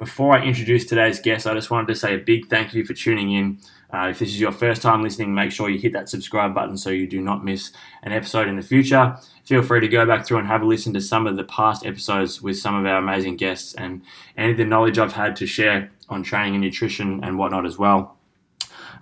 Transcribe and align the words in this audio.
Before 0.00 0.34
I 0.34 0.42
introduce 0.42 0.86
today's 0.86 1.20
guest, 1.20 1.46
I 1.46 1.52
just 1.52 1.70
wanted 1.70 1.88
to 1.88 1.94
say 1.94 2.14
a 2.14 2.18
big 2.18 2.48
thank 2.48 2.72
you 2.72 2.86
for 2.86 2.94
tuning 2.94 3.32
in. 3.32 3.58
Uh, 3.92 4.08
if 4.08 4.18
this 4.18 4.30
is 4.30 4.40
your 4.40 4.50
first 4.50 4.80
time 4.80 5.02
listening, 5.02 5.34
make 5.34 5.52
sure 5.52 5.68
you 5.68 5.78
hit 5.78 5.92
that 5.92 6.08
subscribe 6.08 6.54
button 6.54 6.78
so 6.78 6.88
you 6.88 7.06
do 7.06 7.20
not 7.20 7.44
miss 7.44 7.70
an 8.02 8.10
episode 8.10 8.48
in 8.48 8.56
the 8.56 8.62
future. 8.62 9.18
Feel 9.44 9.62
free 9.62 9.80
to 9.80 9.88
go 9.88 10.06
back 10.06 10.24
through 10.24 10.38
and 10.38 10.46
have 10.46 10.62
a 10.62 10.64
listen 10.64 10.94
to 10.94 11.02
some 11.02 11.26
of 11.26 11.36
the 11.36 11.44
past 11.44 11.84
episodes 11.84 12.40
with 12.40 12.56
some 12.56 12.76
of 12.76 12.86
our 12.86 12.96
amazing 12.96 13.36
guests 13.36 13.74
and 13.74 14.00
any 14.38 14.52
of 14.52 14.56
the 14.56 14.64
knowledge 14.64 14.98
I've 14.98 15.12
had 15.12 15.36
to 15.36 15.46
share 15.46 15.90
on 16.08 16.22
training 16.22 16.54
and 16.54 16.64
nutrition 16.64 17.22
and 17.22 17.36
whatnot 17.36 17.66
as 17.66 17.76
well. 17.76 18.16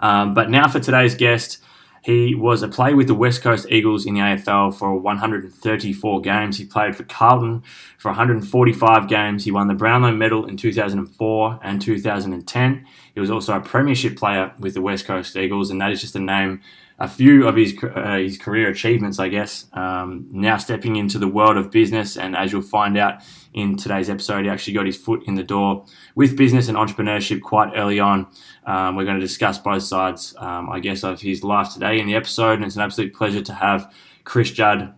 Um, 0.01 0.34
but 0.34 0.51
now 0.51 0.67
for 0.67 0.80
today's 0.80 1.15
guest. 1.15 1.62
He 2.02 2.34
was 2.34 2.62
a 2.62 2.69
player 2.69 2.97
with 2.97 3.09
the 3.09 3.15
West 3.15 3.43
Coast 3.43 3.66
Eagles 3.70 4.06
in 4.06 4.15
the 4.15 4.20
AFL 4.20 4.75
for 4.75 4.98
134 4.98 6.20
games. 6.20 6.59
He 6.59 6.65
played 6.65 6.97
for 6.97 7.05
Carlton 7.05 7.62
for 7.98 8.09
145 8.11 9.09
games. 9.09 9.45
He 9.45 9.51
won 9.51 9.69
the 9.69 9.75
Brownlow 9.75 10.12
Medal 10.12 10.47
in 10.47 10.56
2004 10.56 11.61
and 11.62 11.83
2010. 11.83 12.87
He 13.15 13.20
was 13.20 13.30
also 13.30 13.56
a 13.56 13.61
premiership 13.61 14.16
player 14.16 14.53
with 14.59 14.75
the 14.75 14.83
West 14.83 15.06
Coast 15.06 15.37
Eagles, 15.37 15.70
and 15.70 15.81
that 15.81 15.92
is 15.92 16.00
just 16.00 16.12
to 16.14 16.20
name 16.20 16.61
a 17.00 17.08
few 17.08 17.46
of 17.46 17.54
his 17.56 17.77
uh, 17.82 18.16
his 18.16 18.36
career 18.36 18.68
achievements, 18.68 19.18
I 19.18 19.28
guess. 19.28 19.66
Um, 19.72 20.27
now 20.32 20.56
stepping 20.56 20.96
into 20.96 21.18
the 21.18 21.28
world 21.28 21.56
of 21.56 21.70
business, 21.70 22.16
and 22.16 22.36
as 22.36 22.52
you'll 22.52 22.62
find 22.62 22.98
out 22.98 23.22
in 23.54 23.77
today's 23.77 24.10
episode, 24.10 24.44
he 24.44 24.50
actually 24.50 24.74
got 24.74 24.86
his 24.86 24.96
foot 24.96 25.22
in 25.26 25.34
the 25.34 25.44
door 25.44 25.84
with 26.14 26.36
business 26.36 26.69
and 26.69 26.76
entrepreneurship 26.76 27.41
quite 27.41 27.72
early 27.76 28.00
on. 28.00 28.26
Um, 28.66 28.96
we're 28.96 29.04
going 29.04 29.20
to 29.20 29.26
discuss 29.26 29.58
both 29.58 29.82
sides, 29.82 30.34
um, 30.38 30.69
I 30.70 30.80
guess, 30.80 31.04
of 31.04 31.20
his 31.20 31.44
life 31.44 31.72
today 31.72 32.00
in 32.00 32.06
the 32.06 32.14
episode, 32.16 32.54
and 32.54 32.64
it's 32.64 32.76
an 32.76 32.82
absolute 32.82 33.14
pleasure 33.14 33.42
to 33.42 33.54
have 33.54 33.92
Chris 34.24 34.50
Judd 34.50 34.94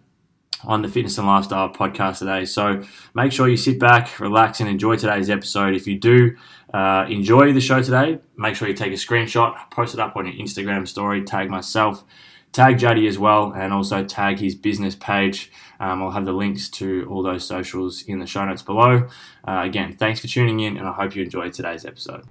on 0.65 0.83
the 0.83 0.89
Fitness 0.89 1.19
and 1.19 1.27
Lifestyle 1.27 1.69
podcast 1.69 2.19
today. 2.19 2.45
So 2.45 2.83
make 3.15 3.33
sure 3.33 3.49
you 3.49 3.57
sit 3.57 3.79
back, 3.79 4.21
relax, 4.21 4.61
and 4.61 4.69
enjoy 4.69 4.97
today's 4.97 5.31
episode. 5.31 5.75
If 5.75 5.87
you 5.87 5.99
do 5.99 6.37
uh, 6.73 7.07
enjoy 7.09 7.53
the 7.53 7.61
show 7.61 7.83
today, 7.83 8.19
make 8.37 8.55
sure 8.55 8.69
you 8.69 8.75
take 8.75 8.93
a 8.93 8.97
screenshot, 8.97 9.71
post 9.71 9.95
it 9.95 10.01
up 10.01 10.17
on 10.17 10.27
your 10.27 10.35
Instagram 10.35 10.87
story, 10.87 11.23
tag 11.23 11.51
myself, 11.51 12.05
tag 12.53 12.79
Juddy 12.79 13.07
as 13.07 13.19
well, 13.19 13.53
and 13.53 13.73
also 13.73 14.05
tag 14.05 14.39
his 14.39 14.55
business 14.55 14.95
page. 14.95 15.51
Um, 15.79 16.03
I'll 16.03 16.11
have 16.11 16.27
the 16.27 16.33
links 16.33 16.69
to 16.71 17.07
all 17.11 17.23
those 17.23 17.47
socials 17.47 18.03
in 18.03 18.19
the 18.19 18.27
show 18.27 18.45
notes 18.45 18.63
below. 18.63 19.09
Uh, 19.47 19.63
again, 19.65 19.97
thanks 19.97 20.21
for 20.21 20.27
tuning 20.27 20.61
in, 20.61 20.77
and 20.77 20.87
I 20.87 20.93
hope 20.93 21.17
you 21.17 21.23
enjoyed 21.23 21.53
today's 21.53 21.85
episode. 21.85 22.25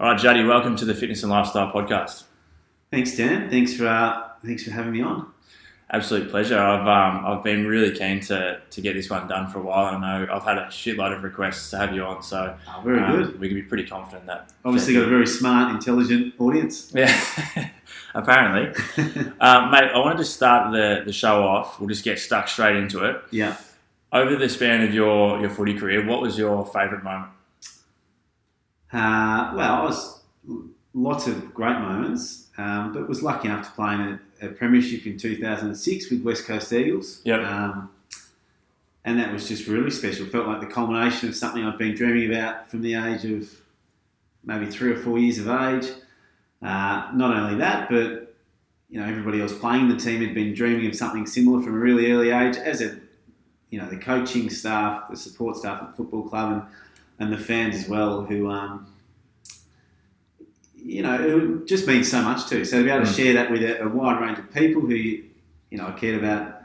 All 0.00 0.10
right, 0.10 0.18
Juddy, 0.18 0.42
welcome 0.42 0.74
to 0.76 0.84
the 0.84 0.94
Fitness 0.94 1.22
and 1.22 1.30
Lifestyle 1.30 1.70
podcast. 1.72 2.24
Thanks, 2.90 3.16
Dan. 3.16 3.48
Thanks 3.48 3.74
for 3.74 3.86
uh, 3.86 4.30
thanks 4.44 4.64
for 4.64 4.72
having 4.72 4.92
me 4.92 5.00
on. 5.00 5.32
Absolute 5.94 6.30
pleasure. 6.30 6.58
I've 6.58 6.88
um, 6.88 7.26
I've 7.26 7.44
been 7.44 7.66
really 7.66 7.94
keen 7.94 8.20
to, 8.20 8.62
to 8.70 8.80
get 8.80 8.94
this 8.94 9.10
one 9.10 9.28
done 9.28 9.50
for 9.50 9.58
a 9.58 9.62
while, 9.62 9.94
and 9.94 10.02
I 10.02 10.24
know 10.24 10.32
I've 10.32 10.42
had 10.42 10.56
a 10.56 10.66
shitload 10.68 11.14
of 11.14 11.22
requests 11.22 11.68
to 11.70 11.76
have 11.76 11.94
you 11.94 12.02
on. 12.02 12.22
So 12.22 12.56
oh, 12.66 12.80
very 12.82 12.98
um, 12.98 13.12
good. 13.12 13.38
We 13.38 13.48
can 13.48 13.56
be 13.58 13.62
pretty 13.62 13.84
confident 13.84 14.24
that 14.24 14.50
obviously 14.64 14.94
got 14.94 15.02
a 15.02 15.08
very 15.08 15.26
smart, 15.26 15.70
intelligent 15.74 16.32
audience. 16.38 16.90
Yeah, 16.94 17.14
apparently, 18.14 18.68
um, 19.38 19.70
mate. 19.70 19.90
I 19.92 19.98
wanted 19.98 20.16
to 20.18 20.24
start 20.24 20.72
the 20.72 21.02
the 21.04 21.12
show 21.12 21.46
off. 21.46 21.78
We'll 21.78 21.90
just 21.90 22.04
get 22.04 22.18
stuck 22.18 22.48
straight 22.48 22.76
into 22.76 23.04
it. 23.04 23.22
Yeah. 23.30 23.58
Over 24.14 24.36
the 24.36 24.48
span 24.48 24.82
of 24.88 24.94
your 24.94 25.40
your 25.40 25.50
footy 25.50 25.74
career, 25.74 26.06
what 26.06 26.22
was 26.22 26.38
your 26.38 26.64
favourite 26.64 27.04
moment? 27.04 27.32
Uh, 28.90 29.52
well, 29.54 29.74
I 29.74 29.82
was 29.84 30.22
lots 30.94 31.26
of 31.26 31.54
great 31.54 31.78
moments, 31.78 32.48
um, 32.58 32.92
but 32.92 33.08
was 33.08 33.22
lucky 33.22 33.48
enough 33.48 33.66
to 33.66 33.72
play 33.72 33.94
in 33.94 34.00
a, 34.00 34.20
a, 34.42 34.48
premiership 34.48 35.06
in 35.06 35.16
2006 35.16 36.10
with 36.10 36.22
West 36.22 36.46
Coast 36.46 36.72
Eagles. 36.72 37.20
Yep. 37.24 37.40
Um, 37.40 37.90
and 39.04 39.18
that 39.18 39.32
was 39.32 39.48
just 39.48 39.66
really 39.66 39.90
special. 39.90 40.26
Felt 40.26 40.46
like 40.46 40.60
the 40.60 40.66
culmination 40.66 41.28
of 41.28 41.34
something 41.34 41.64
I'd 41.64 41.78
been 41.78 41.94
dreaming 41.94 42.32
about 42.32 42.70
from 42.70 42.82
the 42.82 42.94
age 42.94 43.24
of 43.24 43.48
maybe 44.44 44.66
three 44.66 44.92
or 44.92 44.96
four 44.96 45.18
years 45.18 45.38
of 45.38 45.48
age. 45.48 45.90
Uh, 46.62 47.10
not 47.12 47.36
only 47.36 47.58
that, 47.58 47.88
but 47.90 48.34
you 48.88 49.00
know 49.00 49.06
everybody 49.06 49.40
else 49.40 49.52
playing 49.58 49.88
the 49.88 49.96
team 49.96 50.20
had 50.20 50.34
been 50.34 50.54
dreaming 50.54 50.86
of 50.86 50.94
something 50.94 51.26
similar 51.26 51.60
from 51.62 51.74
a 51.74 51.78
really 51.78 52.12
early 52.12 52.30
age. 52.30 52.56
As 52.56 52.80
a 52.80 52.96
you 53.70 53.80
know 53.80 53.88
the 53.88 53.96
coaching 53.96 54.48
staff, 54.50 55.10
the 55.10 55.16
support 55.16 55.56
staff 55.56 55.82
at 55.82 55.90
the 55.90 55.96
football 55.96 56.28
club, 56.28 56.52
and 56.52 56.62
and 57.18 57.32
the 57.32 57.42
fans 57.42 57.74
as 57.74 57.88
well, 57.88 58.24
who 58.24 58.48
um, 58.48 58.86
you 60.84 61.02
know 61.02 61.14
it 61.14 61.66
just 61.66 61.86
means 61.86 62.10
so 62.10 62.22
much 62.22 62.48
too. 62.48 62.64
So 62.64 62.78
to 62.78 62.84
be 62.84 62.90
able 62.90 63.04
to 63.04 63.10
mm. 63.10 63.16
share 63.16 63.34
that 63.34 63.50
with 63.50 63.62
a, 63.62 63.82
a, 63.82 63.88
wide 63.88 64.20
range 64.20 64.38
of 64.38 64.52
people 64.52 64.82
who 64.82 64.94
you 64.94 65.22
know 65.70 65.86
I 65.86 65.92
cared 65.92 66.22
about 66.22 66.62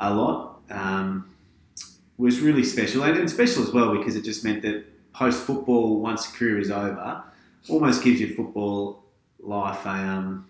a 0.00 0.14
lot 0.14 0.60
um, 0.70 1.30
was 2.16 2.40
really 2.40 2.64
special, 2.64 3.02
and, 3.04 3.16
and 3.18 3.30
special 3.30 3.62
as 3.62 3.72
well 3.72 3.96
because 3.96 4.16
it 4.16 4.22
just 4.22 4.44
meant 4.44 4.62
that 4.62 4.84
post 5.12 5.42
football, 5.42 6.00
once 6.00 6.26
career 6.26 6.58
is 6.58 6.70
over, 6.70 7.22
almost 7.68 8.02
gives 8.02 8.20
your 8.20 8.30
football 8.30 9.04
life 9.40 9.84
a 9.84 9.90
um, 9.90 10.46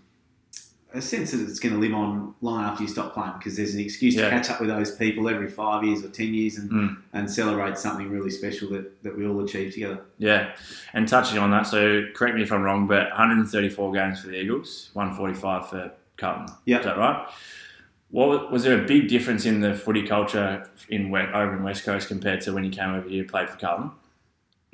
a 0.94 1.03
sense 1.03 1.32
that 1.32 1.41
it's 1.41 1.59
going 1.59 1.75
to 1.75 1.81
live 1.81 1.93
on 1.93 2.34
long 2.41 2.62
after 2.62 2.82
you 2.82 2.88
stop 2.88 3.12
playing 3.12 3.34
because 3.38 3.56
there's 3.56 3.75
an 3.75 3.81
excuse 3.81 4.15
yeah. 4.15 4.25
to 4.25 4.31
catch 4.31 4.49
up 4.49 4.59
with 4.59 4.71
those 4.71 4.94
people 4.97 5.28
every 5.28 5.49
five 5.49 5.84
years 5.84 6.03
or 6.03 6.09
ten 6.09 6.32
years 6.32 6.56
and, 6.56 6.71
mm. 6.71 6.97
and 7.12 7.31
celebrate 7.31 7.76
something 7.76 8.09
really 8.10 8.31
special 8.31 8.71
that, 8.71 9.03
that 9.03 9.16
we 9.16 9.26
all 9.26 9.38
achieved 9.44 9.75
together. 9.75 10.00
Yeah, 10.19 10.54
and 10.94 11.06
touching 11.06 11.38
on 11.38 11.50
that, 11.50 11.66
so 11.66 12.04
correct 12.15 12.37
me 12.37 12.43
if 12.43 12.53
I'm 12.53 12.62
wrong, 12.62 12.87
but 12.87 13.09
134 13.10 13.93
games 13.93 14.21
for 14.21 14.28
the 14.28 14.41
Eagles, 14.41 14.91
145 14.94 15.69
for 15.69 15.93
Carlton. 16.16 16.54
Yeah, 16.65 16.78
is 16.78 16.84
that 16.87 16.97
right? 16.97 17.28
What 18.10 18.50
was 18.50 18.62
there 18.62 18.82
a 18.82 18.87
big 18.87 19.09
difference 19.09 19.44
in 19.44 19.60
the 19.60 19.75
footy 19.75 20.06
culture 20.06 20.66
in 20.88 21.15
over 21.15 21.55
in 21.55 21.62
West 21.62 21.84
Coast 21.84 22.09
compared 22.09 22.41
to 22.43 22.55
when 22.55 22.65
you 22.65 22.70
came 22.70 22.94
over 22.94 23.06
here 23.06 23.20
and 23.20 23.31
played 23.31 23.50
for 23.50 23.59
Carlton? 23.59 23.91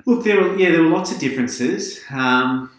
Look, 0.06 0.22
there 0.22 0.40
were 0.40 0.56
yeah, 0.56 0.70
there 0.70 0.82
were 0.82 0.90
lots 0.90 1.10
of 1.10 1.18
differences. 1.18 2.00
Um, 2.10 2.70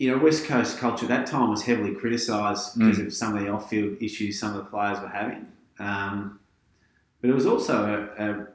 you 0.00 0.10
know, 0.10 0.16
West 0.16 0.46
Coast 0.46 0.78
culture 0.78 1.04
at 1.04 1.08
that 1.10 1.26
time 1.26 1.50
was 1.50 1.62
heavily 1.62 1.94
criticised 1.94 2.78
because 2.78 2.98
mm. 2.98 3.06
of 3.08 3.12
some 3.12 3.36
of 3.36 3.42
the 3.44 3.50
off-field 3.50 3.98
issues 4.00 4.40
some 4.40 4.56
of 4.56 4.56
the 4.56 4.70
players 4.70 4.98
were 4.98 5.08
having. 5.08 5.46
Um, 5.78 6.40
but 7.20 7.28
it 7.28 7.34
was 7.34 7.44
also 7.44 8.10
a, 8.16 8.24
a, 8.24 8.46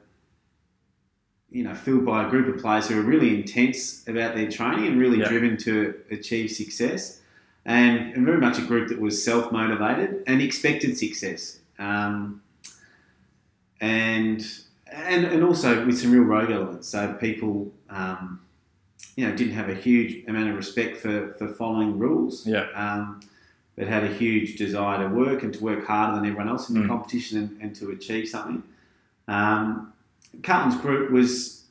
you 1.48 1.62
know 1.62 1.72
filled 1.72 2.04
by 2.04 2.26
a 2.26 2.30
group 2.30 2.52
of 2.52 2.60
players 2.60 2.88
who 2.88 2.96
were 2.96 3.02
really 3.02 3.32
intense 3.32 4.06
about 4.08 4.34
their 4.34 4.50
training 4.50 4.88
and 4.88 5.00
really 5.00 5.22
driven 5.22 5.56
to 5.58 5.94
achieve 6.10 6.50
success, 6.50 7.20
and, 7.64 8.12
and, 8.14 8.26
very 8.26 8.38
much 8.38 8.58
a 8.58 8.62
group 8.62 8.88
that 8.88 9.00
was 9.00 9.22
self-motivated 9.22 10.24
and 10.26 10.42
expected 10.42 10.98
success. 10.98 11.60
Um, 11.78 12.42
and 13.80 14.44
and 14.90 15.24
and 15.24 15.44
also 15.44 15.86
with 15.86 15.96
some 16.00 16.10
real 16.10 16.24
rogue 16.24 16.50
elements. 16.50 16.88
So 16.88 17.14
people. 17.14 17.72
Um, 17.88 18.40
you 19.16 19.26
know, 19.26 19.34
didn't 19.34 19.54
have 19.54 19.68
a 19.68 19.74
huge 19.74 20.26
amount 20.28 20.50
of 20.50 20.56
respect 20.56 20.98
for, 20.98 21.34
for 21.38 21.48
following 21.48 21.98
rules. 21.98 22.46
Yeah. 22.46 22.66
Um, 22.74 23.20
but 23.76 23.88
had 23.88 24.04
a 24.04 24.12
huge 24.12 24.56
desire 24.56 25.06
to 25.06 25.14
work 25.14 25.42
and 25.42 25.52
to 25.52 25.62
work 25.62 25.86
harder 25.86 26.16
than 26.16 26.24
everyone 26.24 26.48
else 26.48 26.70
in 26.70 26.76
the 26.76 26.80
mm. 26.80 26.88
competition 26.88 27.38
and, 27.38 27.60
and, 27.60 27.76
to 27.76 27.90
achieve 27.90 28.26
something. 28.26 28.62
Um, 29.28 29.92
Carlton's 30.42 30.80
group 30.80 31.10
was, 31.10 31.64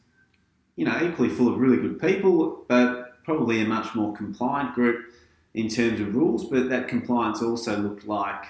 you 0.75 0.85
know, 0.85 1.03
equally 1.03 1.29
full 1.29 1.47
of 1.47 1.59
really 1.59 1.78
good 1.78 2.00
people, 2.00 2.64
but 2.67 3.23
probably 3.23 3.59
a 3.61 3.66
much 3.66 3.96
more 3.96 4.16
compliant 4.16 4.75
group 4.75 5.03
in 5.55 5.67
terms 5.67 5.99
of 5.99 6.16
rules. 6.16 6.46
But 6.46 6.69
that 6.69 6.87
compliance 6.87 7.41
also 7.41 7.75
looked 7.78 8.05
like 8.05 8.46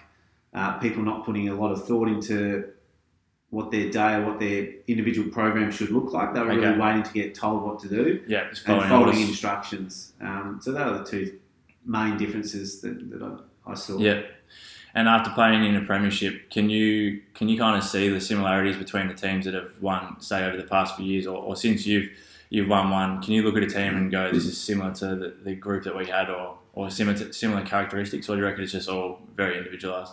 uh, 0.53 0.77
people 0.79 1.03
not 1.03 1.25
putting 1.25 1.47
a 1.47 1.55
lot 1.55 1.71
of 1.71 1.87
thought 1.87 2.09
into 2.09 2.69
what 3.55 3.71
their 3.71 3.89
day 3.89 4.15
or 4.15 4.25
what 4.25 4.37
their 4.37 4.67
individual 4.89 5.31
program 5.31 5.71
should 5.71 5.89
look 5.89 6.11
like. 6.11 6.33
They 6.33 6.41
were 6.41 6.51
okay. 6.51 6.57
really 6.57 6.77
waiting 6.77 7.03
to 7.03 7.13
get 7.13 7.33
told 7.33 7.63
what 7.63 7.79
to 7.79 7.87
do 7.87 8.21
yeah, 8.27 8.49
and 8.49 8.83
following 8.83 9.21
instructions. 9.21 10.11
Um, 10.19 10.59
so 10.61 10.73
those 10.73 10.81
are 10.81 10.97
the 10.97 11.05
two 11.05 11.39
main 11.85 12.17
differences 12.17 12.81
that, 12.81 13.09
that 13.11 13.23
I, 13.23 13.71
I, 13.71 13.75
saw. 13.75 13.97
Yeah. 13.97 14.23
And 14.93 15.07
after 15.07 15.31
playing 15.31 15.63
in 15.63 15.77
a 15.77 15.85
premiership, 15.85 16.49
can 16.49 16.69
you 16.69 17.21
can 17.33 17.47
you 17.47 17.57
kind 17.57 17.77
of 17.77 17.85
see 17.85 18.09
the 18.09 18.19
similarities 18.19 18.75
between 18.75 19.07
the 19.07 19.13
teams 19.13 19.45
that 19.45 19.53
have 19.53 19.71
won, 19.79 20.19
say, 20.19 20.43
over 20.43 20.57
the 20.57 20.67
past 20.67 20.97
few 20.97 21.05
years, 21.05 21.25
or, 21.25 21.37
or 21.37 21.55
since 21.55 21.85
you've 21.85 22.09
you've 22.49 22.67
won 22.67 22.89
one? 22.89 23.21
Can 23.21 23.31
you 23.35 23.43
look 23.43 23.55
at 23.55 23.63
a 23.63 23.67
team 23.67 23.95
and 23.95 24.11
go, 24.11 24.33
"This 24.33 24.45
is 24.45 24.59
similar 24.59 24.93
to 24.95 25.15
the, 25.15 25.33
the 25.45 25.55
group 25.55 25.85
that 25.85 25.95
we 25.95 26.07
had," 26.07 26.29
or 26.29 26.57
or 26.73 26.89
similar 26.89 27.17
to, 27.19 27.31
similar 27.31 27.65
characteristics, 27.65 28.27
or 28.27 28.35
do 28.35 28.41
you 28.41 28.47
reckon 28.47 28.63
it's 28.63 28.73
just 28.73 28.89
all 28.89 29.21
very 29.33 29.57
individualised? 29.57 30.11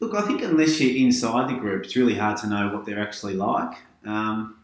Look, 0.00 0.14
I 0.14 0.22
think 0.22 0.42
unless 0.42 0.80
you're 0.80 0.96
inside 0.96 1.50
the 1.50 1.58
group, 1.58 1.84
it's 1.84 1.96
really 1.96 2.14
hard 2.14 2.36
to 2.38 2.48
know 2.48 2.68
what 2.68 2.86
they're 2.86 3.00
actually 3.00 3.34
like. 3.34 3.76
Um, 4.04 4.58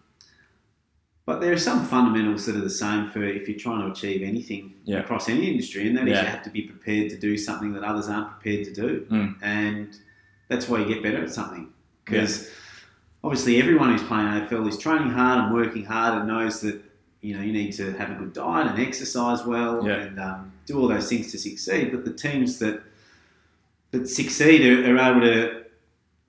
but 1.27 1.41
there 1.41 1.53
are 1.53 1.59
some 1.59 1.87
fundamentals 1.87 2.45
that 2.47 2.55
are 2.55 2.61
the 2.61 2.69
same 2.71 3.11
for 3.11 3.23
if 3.25 3.49
you're 3.49 3.59
trying 3.59 3.81
to 3.81 3.91
achieve 3.91 4.23
anything 4.23 4.75
yeah. 4.85 4.99
across 4.99 5.29
any 5.29 5.51
industry, 5.51 5.89
and 5.89 5.97
that 5.97 6.07
yeah. 6.07 6.15
is 6.15 6.21
you 6.21 6.27
have 6.27 6.43
to 6.43 6.51
be 6.51 6.63
prepared 6.63 7.11
to 7.11 7.17
do 7.17 7.39
something 7.39 7.73
that 7.73 7.83
others 7.83 8.09
aren't 8.09 8.31
prepared 8.31 8.65
to 8.67 8.75
do. 8.75 9.07
Mm. 9.11 9.37
And 9.43 9.99
that's 10.49 10.69
why 10.69 10.81
you 10.81 10.87
get 10.87 11.03
better 11.03 11.23
at 11.23 11.33
something. 11.33 11.73
Because 12.05 12.51
obviously, 13.23 13.59
everyone 13.59 13.91
who's 13.91 14.07
playing 14.07 14.27
AFL 14.27 14.69
is 14.69 14.79
training 14.79 15.11
hard 15.11 15.45
and 15.45 15.55
working 15.55 15.85
hard 15.85 16.19
and 16.19 16.29
knows 16.29 16.61
that 16.61 16.83
you 17.23 17.35
know 17.35 17.43
you 17.43 17.53
need 17.53 17.73
to 17.73 17.93
have 17.95 18.11
a 18.11 18.15
good 18.15 18.35
diet 18.35 18.67
and 18.67 18.79
exercise 18.79 19.47
well 19.47 19.87
Yeah. 19.87 19.95
and 19.95 20.21
um, 20.21 20.53
do 20.67 20.79
all 20.79 20.89
those 20.89 21.09
things 21.09 21.33
to 21.33 21.39
succeed. 21.39 21.91
But 21.91 22.05
the 22.05 22.13
teams 22.13 22.59
that 22.59 22.83
that 23.95 24.09
succeed 24.09 24.67
are, 24.67 24.95
are 24.95 25.11
able 25.11 25.21
to 25.21 25.65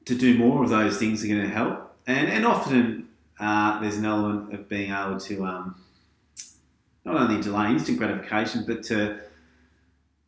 to 0.05 0.15
do 0.15 0.37
more 0.37 0.63
of 0.63 0.69
those 0.69 0.97
things 0.97 1.23
are 1.23 1.27
going 1.27 1.41
to 1.41 1.47
help. 1.47 1.95
And 2.07 2.29
and 2.29 2.45
often 2.45 3.09
uh, 3.39 3.81
there's 3.81 3.97
an 3.97 4.05
element 4.05 4.53
of 4.53 4.69
being 4.69 4.91
able 4.91 5.19
to 5.19 5.45
um, 5.45 5.75
not 7.03 7.15
only 7.15 7.41
delay 7.41 7.71
instant 7.71 7.97
gratification, 7.97 8.63
but 8.65 8.83
to 8.83 9.19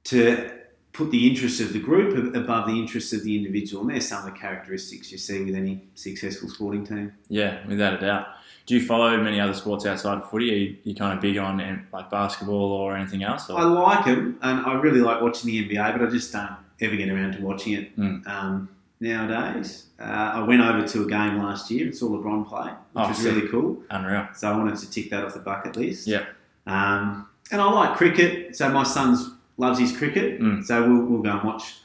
to 0.05 0.51
put 0.93 1.11
the 1.11 1.29
interests 1.29 1.59
of 1.61 1.73
the 1.73 1.79
group 1.79 2.35
above 2.35 2.65
the 2.65 2.73
interests 2.73 3.13
of 3.13 3.23
the 3.23 3.37
individual. 3.37 3.83
And 3.83 3.91
there's 3.91 4.07
some 4.07 4.25
of 4.25 4.33
the 4.33 4.39
characteristics 4.39 5.11
you 5.11 5.19
see 5.19 5.43
with 5.43 5.53
any 5.53 5.83
successful 5.93 6.49
sporting 6.49 6.87
team. 6.87 7.13
Yeah, 7.29 7.65
without 7.67 7.93
a 7.93 7.97
doubt. 7.99 8.27
Do 8.65 8.75
you 8.75 8.85
follow 8.85 9.15
many 9.21 9.39
other 9.39 9.53
sports 9.53 9.85
outside 9.85 10.17
of 10.17 10.29
footy? 10.29 10.51
Are 10.51 10.57
you, 10.57 10.77
you 10.83 10.95
kind 10.95 11.13
of 11.13 11.21
big 11.21 11.37
on 11.37 11.87
like 11.93 12.09
basketball 12.09 12.71
or 12.71 12.97
anything 12.97 13.23
else? 13.23 13.49
Or? 13.49 13.59
I 13.59 13.63
like 13.63 14.05
them, 14.05 14.39
and 14.41 14.65
I 14.65 14.73
really 14.73 14.99
like 14.99 15.21
watching 15.21 15.51
the 15.51 15.69
NBA, 15.69 15.97
but 15.97 16.07
I 16.07 16.09
just 16.09 16.33
don't 16.33 16.57
ever 16.81 16.95
get 16.95 17.09
around 17.09 17.33
to 17.33 17.41
watching 17.41 17.73
it 17.73 17.97
Mm. 17.97 18.27
um, 18.27 18.69
nowadays. 18.99 19.87
Uh, 19.99 20.03
I 20.35 20.39
went 20.43 20.61
over 20.61 20.87
to 20.87 21.03
a 21.03 21.07
game 21.07 21.37
last 21.37 21.69
year 21.71 21.85
and 21.85 21.95
saw 21.95 22.09
LeBron 22.09 22.47
play, 22.47 22.69
which 22.93 23.05
Oh, 23.05 23.07
was 23.09 23.23
really 23.23 23.47
cool. 23.47 23.81
Unreal. 23.89 24.27
So 24.35 24.51
I 24.51 24.57
wanted 24.57 24.77
to 24.77 24.89
tick 24.91 25.09
that 25.11 25.23
off 25.23 25.33
the 25.33 25.39
bucket 25.39 25.75
list. 25.75 26.07
Yeah. 26.07 26.25
Um, 26.67 27.27
and 27.51 27.61
I 27.61 27.71
like 27.71 27.95
cricket, 27.97 28.55
so 28.55 28.69
my 28.69 28.83
son's 28.83 29.29
loves 29.57 29.79
his 29.79 29.95
cricket, 29.97 30.39
Mm. 30.41 30.63
so 30.63 30.87
we'll, 30.87 31.01
we'll 31.05 31.21
go 31.21 31.31
and 31.31 31.43
watch 31.43 31.75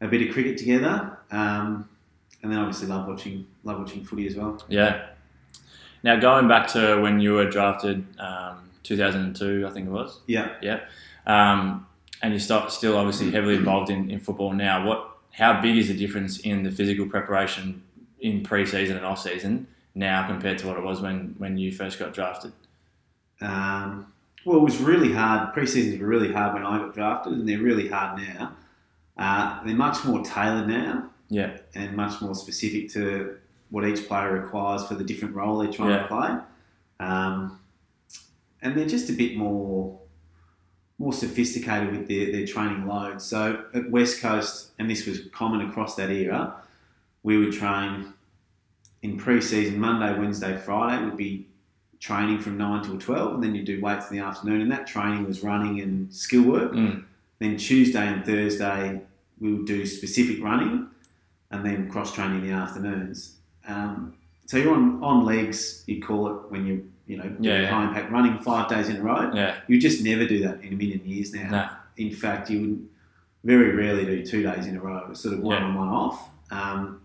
a 0.00 0.08
bit 0.08 0.26
of 0.26 0.34
cricket 0.34 0.58
together. 0.58 1.16
Um, 1.30 1.88
and 2.42 2.50
then 2.52 2.58
obviously 2.58 2.88
love 2.88 3.06
watching 3.08 3.46
love 3.64 3.78
watching 3.78 4.04
footy 4.04 4.26
as 4.26 4.36
well. 4.36 4.62
Yeah. 4.68 5.06
Now 6.02 6.16
going 6.20 6.48
back 6.48 6.66
to 6.68 7.00
when 7.00 7.18
you 7.20 7.32
were 7.34 7.48
drafted, 7.48 8.04
um, 8.18 8.56
2002, 8.82 9.66
I 9.66 9.70
think 9.70 9.86
it 9.86 9.90
was. 9.90 10.20
Yeah. 10.26 10.48
Yeah. 10.60 10.80
Um, 11.26 11.86
and 12.24 12.32
you're 12.32 12.40
still 12.70 12.96
obviously 12.96 13.30
heavily 13.30 13.54
involved 13.54 13.90
in, 13.90 14.10
in 14.10 14.18
football 14.18 14.50
now. 14.54 14.86
What? 14.86 15.10
How 15.32 15.60
big 15.60 15.76
is 15.76 15.88
the 15.88 15.94
difference 15.94 16.38
in 16.38 16.62
the 16.62 16.70
physical 16.70 17.06
preparation 17.06 17.82
in 18.20 18.42
pre-season 18.42 18.96
and 18.96 19.04
off-season 19.04 19.66
now 19.94 20.26
compared 20.26 20.56
to 20.58 20.66
what 20.68 20.78
it 20.78 20.82
was 20.82 21.02
when, 21.02 21.34
when 21.36 21.58
you 21.58 21.70
first 21.70 21.98
got 21.98 22.14
drafted? 22.14 22.52
Um, 23.42 24.10
well, 24.46 24.56
it 24.56 24.62
was 24.62 24.78
really 24.78 25.12
hard. 25.12 25.52
Pre-seasons 25.52 26.00
were 26.00 26.06
really 26.06 26.32
hard 26.32 26.54
when 26.54 26.64
I 26.64 26.78
got 26.78 26.94
drafted, 26.94 27.34
and 27.34 27.46
they're 27.48 27.58
really 27.58 27.88
hard 27.88 28.18
now. 28.18 28.56
Uh, 29.18 29.62
they're 29.64 29.74
much 29.76 30.02
more 30.04 30.24
tailored 30.24 30.66
now 30.68 31.10
Yeah. 31.28 31.58
and 31.74 31.94
much 31.94 32.22
more 32.22 32.34
specific 32.34 32.90
to 32.92 33.36
what 33.68 33.84
each 33.84 34.06
player 34.08 34.32
requires 34.32 34.86
for 34.86 34.94
the 34.94 35.04
different 35.04 35.34
role 35.34 35.58
they're 35.58 35.70
trying 35.70 35.90
Yeah. 35.90 36.02
to 36.02 36.08
play. 36.08 36.38
Um, 37.06 37.58
and 38.62 38.74
they're 38.74 38.86
just 38.86 39.10
a 39.10 39.12
bit 39.12 39.36
more 39.36 39.98
more 40.98 41.12
sophisticated 41.12 41.90
with 41.90 42.08
their, 42.08 42.32
their 42.32 42.46
training 42.46 42.86
load. 42.86 43.20
So 43.20 43.64
at 43.74 43.90
West 43.90 44.20
Coast, 44.20 44.70
and 44.78 44.88
this 44.88 45.06
was 45.06 45.20
common 45.32 45.68
across 45.68 45.96
that 45.96 46.10
era, 46.10 46.54
we 47.22 47.38
would 47.38 47.52
train 47.52 48.12
in 49.02 49.18
pre-season 49.18 49.78
Monday, 49.78 50.18
Wednesday, 50.18 50.56
Friday 50.56 51.04
would 51.04 51.16
be 51.16 51.46
training 52.00 52.38
from 52.38 52.56
9 52.56 52.84
till 52.84 52.98
12 52.98 53.34
and 53.34 53.42
then 53.42 53.54
you 53.54 53.62
do 53.62 53.80
weights 53.80 54.10
in 54.10 54.18
the 54.18 54.22
afternoon 54.22 54.60
and 54.60 54.70
that 54.70 54.86
training 54.86 55.26
was 55.26 55.42
running 55.42 55.80
and 55.80 56.12
skill 56.12 56.42
work. 56.42 56.72
Mm. 56.72 57.04
Then 57.38 57.56
Tuesday 57.56 58.06
and 58.06 58.24
Thursday 58.24 59.00
we 59.40 59.52
would 59.52 59.66
do 59.66 59.84
specific 59.86 60.42
running 60.42 60.88
and 61.50 61.64
then 61.64 61.90
cross 61.90 62.14
training 62.14 62.42
in 62.42 62.48
the 62.48 62.52
afternoons. 62.52 63.36
Um, 63.66 64.14
so 64.46 64.58
you're 64.58 64.74
on, 64.74 65.02
on 65.02 65.24
legs, 65.24 65.84
you 65.86 66.02
call 66.02 66.28
it 66.28 66.50
when 66.50 66.66
you 66.66 66.90
you 67.06 67.16
know 67.18 67.36
Yeah, 67.40 67.66
high 67.68 67.84
impact 67.88 68.10
running 68.10 68.38
five 68.38 68.68
days 68.68 68.88
in 68.88 68.96
a 68.96 69.02
row. 69.02 69.30
Yeah. 69.34 69.56
You 69.68 69.80
just 69.80 70.02
never 70.02 70.26
do 70.26 70.40
that 70.44 70.62
in 70.62 70.72
a 70.72 70.76
million 70.76 71.02
years 71.04 71.32
now. 71.34 71.50
No. 71.50 71.68
In 71.96 72.12
fact, 72.12 72.50
you 72.50 72.60
would 72.60 72.88
very 73.44 73.74
rarely 73.74 74.04
do 74.06 74.24
two 74.24 74.42
days 74.42 74.66
in 74.66 74.76
a 74.76 74.80
row. 74.80 75.08
It's 75.10 75.20
sort 75.20 75.34
of 75.34 75.40
one 75.40 75.58
Yeah. 75.58 75.64
on, 75.64 75.74
one 75.74 75.88
off. 75.88 76.28
Um, 76.50 77.00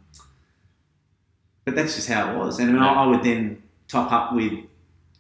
but 1.66 1.76
that's 1.76 1.96
just 1.96 2.08
how 2.08 2.32
it 2.34 2.38
was. 2.38 2.60
And 2.60 2.70
I, 2.70 2.74
mean, 2.74 2.82
Yeah. 2.82 2.90
I, 2.92 3.04
I 3.04 3.08
would 3.08 3.24
then 3.24 3.62
top 3.88 4.12
up 4.12 4.34
with 4.34 4.54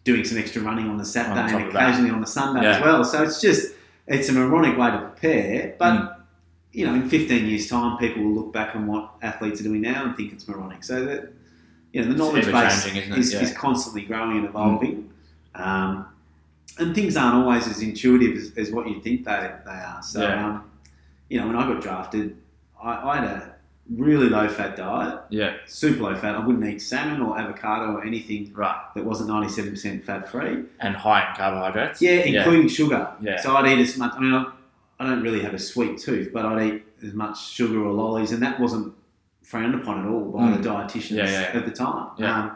doing 0.03 0.23
some 0.23 0.37
extra 0.37 0.61
running 0.61 0.87
on 0.89 0.97
the 0.97 1.05
Saturday 1.05 1.53
On 1.53 1.61
and 1.61 1.75
occasionally 1.75 2.09
on 2.11 2.21
the 2.21 2.27
Sunday 2.27 2.63
Yeah. 2.63 2.77
as 2.77 2.81
well. 2.81 3.03
So 3.03 3.23
it's 3.23 3.41
just 3.41 3.73
it's 4.07 4.27
a 4.29 4.33
moronic 4.33 4.77
way 4.77 4.89
to 4.91 4.97
prepare. 4.99 5.75
But 5.77 5.93
Mm. 5.93 6.15
you 6.71 6.85
know, 6.85 6.93
in 6.95 7.09
15 7.09 7.45
years' 7.47 7.67
time, 7.67 7.97
people 7.97 8.23
will 8.23 8.33
look 8.33 8.53
back 8.53 8.75
on 8.75 8.87
what 8.87 9.11
athletes 9.21 9.59
are 9.59 9.63
doing 9.63 9.81
now 9.81 10.05
and 10.05 10.15
think 10.15 10.31
it's 10.33 10.47
moronic. 10.47 10.83
So 10.83 11.03
that 11.05 11.33
you 11.91 12.01
know, 12.03 12.07
the 12.11 12.17
knowledge 12.17 12.45
base 12.45 12.85
isn't 12.85 12.97
it? 12.97 13.17
is, 13.17 13.33
Yeah. 13.33 13.41
is 13.41 13.53
constantly 13.53 14.03
growing 14.03 14.37
and 14.37 14.45
evolving. 14.45 15.09
Um, 15.55 16.05
and 16.77 16.95
things 16.95 17.17
aren't 17.17 17.35
always 17.35 17.67
as 17.67 17.81
intuitive 17.81 18.37
as, 18.37 18.51
as 18.57 18.71
what 18.71 18.87
you 18.87 19.01
think 19.01 19.25
they, 19.25 19.51
they 19.65 19.71
are. 19.71 20.01
So, 20.01 20.21
Yeah. 20.21 20.45
um, 20.47 20.63
you 21.29 21.39
know, 21.39 21.47
when 21.47 21.55
I 21.55 21.67
got 21.67 21.81
drafted, 21.81 22.37
I, 22.81 22.91
I 23.09 23.15
had 23.17 23.23
a 23.25 23.55
really 23.95 24.29
low 24.29 24.47
fat 24.47 24.75
diet, 24.77 25.19
Yeah. 25.29 25.53
super 25.65 26.03
low 26.03 26.15
fat. 26.15 26.35
I 26.35 26.45
wouldn't 26.45 26.63
eat 26.65 26.79
salmon 26.79 27.21
or 27.21 27.37
avocado 27.37 27.93
or 27.93 28.05
anything 28.05 28.51
Right. 28.53 28.79
that 28.95 29.03
wasn't 29.03 29.29
97% 29.31 30.03
fat 30.03 30.29
free. 30.29 30.63
And 30.79 30.95
high 30.95 31.27
in 31.29 31.35
carbohydrates. 31.35 32.01
Yeah, 32.01 32.11
including 32.19 32.67
sugar. 32.67 33.09
Yeah. 33.19 33.41
So 33.41 33.55
I'd 33.57 33.67
eat 33.67 33.79
as 33.81 33.97
much. 33.97 34.13
I 34.15 34.19
mean, 34.19 34.33
I, 34.33 34.45
I 34.99 35.07
don't 35.07 35.23
really 35.23 35.41
have 35.41 35.53
a 35.55 35.59
sweet 35.59 35.97
tooth, 35.97 36.29
but 36.31 36.45
I'd 36.45 36.65
eat 36.67 36.83
as 37.03 37.13
much 37.13 37.49
sugar 37.51 37.83
or 37.83 37.91
lollies, 37.93 38.31
and 38.31 38.43
that 38.43 38.59
wasn't 38.59 38.93
frowned 39.49 39.73
upon 39.73 40.01
at 40.01 40.05
all 40.07 40.25
by 40.31 40.41
Mm. 40.43 40.61
the 40.61 40.69
dietitians 40.69 41.17
Yeah, 41.17 41.25
yeah, 41.25 41.41
yeah. 41.41 41.59
at 41.59 41.65
the 41.65 41.71
time. 41.71 42.09
Um, 42.23 42.51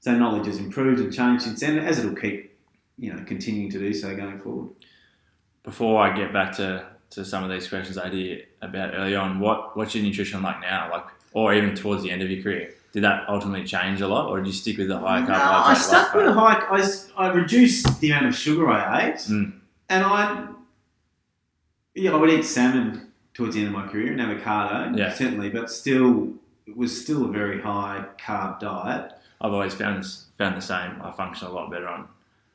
so 0.00 0.16
knowledge 0.18 0.46
has 0.46 0.58
improved 0.58 1.00
and 1.00 1.12
changed 1.12 1.44
since 1.44 1.60
then, 1.60 1.78
as 1.78 2.00
it'll 2.00 2.16
keep, 2.16 2.58
you 2.98 3.12
know, 3.12 3.22
continuing 3.24 3.70
to 3.70 3.78
do 3.78 3.92
so 3.94 4.16
going 4.16 4.38
forward. 4.40 4.70
Before 5.62 6.02
I 6.02 6.16
get 6.16 6.32
back 6.32 6.56
to, 6.56 6.86
to 7.10 7.24
some 7.24 7.44
of 7.44 7.50
these 7.50 7.68
questions 7.68 7.96
I 7.98 8.08
did 8.08 8.46
about 8.62 8.94
early 8.96 9.14
on, 9.14 9.38
what 9.38 9.76
what's 9.76 9.94
your 9.94 10.02
nutrition 10.02 10.42
like 10.42 10.60
now? 10.60 10.90
Like, 10.90 11.04
or 11.34 11.54
even 11.54 11.76
towards 11.76 12.02
the 12.02 12.10
end 12.10 12.22
of 12.22 12.30
your 12.30 12.42
career, 12.42 12.74
did 12.92 13.04
that 13.04 13.28
ultimately 13.28 13.64
change 13.64 14.00
a 14.00 14.08
lot, 14.08 14.28
or 14.28 14.38
did 14.38 14.48
you 14.48 14.52
stick 14.52 14.76
with 14.78 14.88
the 14.88 14.98
high 14.98 15.20
No, 15.20 15.26
carbohydrate? 15.26 15.76
I 15.76 15.80
stuck 15.80 16.14
with 16.14 16.26
fat? 16.26 16.34
high. 16.34 16.82
I, 17.16 17.26
I 17.28 17.32
reduced 17.32 18.00
the 18.00 18.10
amount 18.10 18.26
of 18.26 18.34
sugar 18.34 18.68
I 18.68 19.08
ate, 19.10 19.16
Mm. 19.18 19.52
and 19.88 20.04
I, 20.04 20.48
yeah, 21.94 22.12
I 22.12 22.16
would 22.16 22.30
eat 22.30 22.44
salmon 22.44 23.07
towards 23.38 23.54
the 23.54 23.60
end 23.64 23.68
of 23.68 23.74
my 23.80 23.86
career 23.86 24.10
and 24.10 24.20
avocado, 24.20 24.96
Yeah. 24.98 25.12
certainly, 25.14 25.48
but 25.48 25.70
still, 25.70 26.32
it 26.66 26.76
was 26.76 27.00
still 27.00 27.24
a 27.24 27.28
very 27.28 27.60
high 27.62 28.04
carb 28.20 28.58
diet. 28.58 29.12
I've 29.40 29.52
always 29.52 29.74
found 29.74 30.00
this, 30.00 30.26
found 30.36 30.56
the 30.56 30.60
same. 30.60 31.00
I 31.00 31.12
function 31.12 31.46
a 31.46 31.52
lot 31.52 31.70
better 31.70 31.86
on 31.88 32.08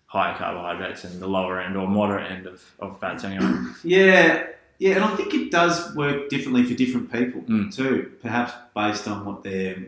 higher 0.08 0.36
carbohydrates 0.38 1.06
and 1.06 1.22
the 1.22 1.28
lower 1.28 1.62
end 1.62 1.78
or 1.78 1.88
moderate 1.88 2.30
end 2.30 2.48
of, 2.48 2.62
of 2.80 3.00
fats 3.00 3.24
anyway. 3.24 3.50
Yeah, 3.86 4.46
yeah, 4.78 4.96
and 4.96 5.06
I 5.06 5.16
think 5.16 5.34
it 5.34 5.52
does 5.52 5.96
work 5.96 6.28
differently 6.28 6.66
for 6.66 6.74
different 6.74 7.10
people 7.10 7.42
Mm. 7.44 7.74
too. 7.74 8.12
Perhaps 8.22 8.52
based 8.76 9.08
on 9.08 9.24
what 9.24 9.42
their, 9.44 9.86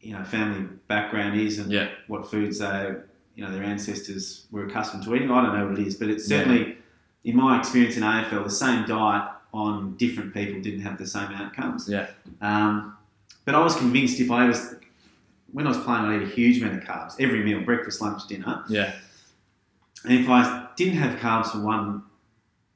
you 0.00 0.14
know, 0.14 0.24
family 0.24 0.66
background 0.88 1.38
is 1.38 1.58
and 1.58 1.70
Yeah. 1.70 1.88
what 2.06 2.30
foods 2.30 2.60
they, 2.60 2.94
you 3.34 3.44
know, 3.44 3.52
their 3.52 3.62
ancestors 3.62 4.46
were 4.50 4.64
accustomed 4.64 5.02
to 5.04 5.14
eating. 5.14 5.30
I 5.30 5.42
don't 5.44 5.54
know 5.58 5.66
what 5.68 5.78
it 5.78 5.86
is, 5.86 5.96
but 5.96 6.08
it's 6.08 6.26
certainly, 6.26 6.78
in 7.24 7.36
my 7.36 7.58
experience 7.58 7.98
in 7.98 8.02
AFL, 8.04 8.42
the 8.42 8.48
same 8.50 8.86
diet 8.86 9.24
on 9.52 9.96
different 9.96 10.32
people 10.32 10.60
didn't 10.60 10.82
have 10.82 10.98
the 10.98 11.06
same 11.06 11.30
outcomes. 11.30 11.88
Yeah. 11.88 12.08
Um, 12.40 12.96
but 13.44 13.54
I 13.54 13.60
was 13.60 13.74
convinced 13.76 14.20
if 14.20 14.30
I 14.30 14.46
was, 14.46 14.74
when 15.52 15.66
I 15.66 15.70
was 15.70 15.78
playing, 15.78 16.04
I'd 16.04 16.22
eat 16.22 16.28
a 16.28 16.30
huge 16.30 16.62
amount 16.62 16.82
of 16.82 16.88
carbs 16.88 17.16
every 17.18 17.42
meal, 17.42 17.60
breakfast, 17.60 18.00
lunch, 18.00 18.26
dinner. 18.28 18.64
Yeah. 18.68 18.94
And 20.04 20.14
if 20.20 20.28
I 20.28 20.68
didn't 20.76 20.98
have 20.98 21.18
carbs 21.18 21.52
for 21.52 21.60
one 21.60 22.04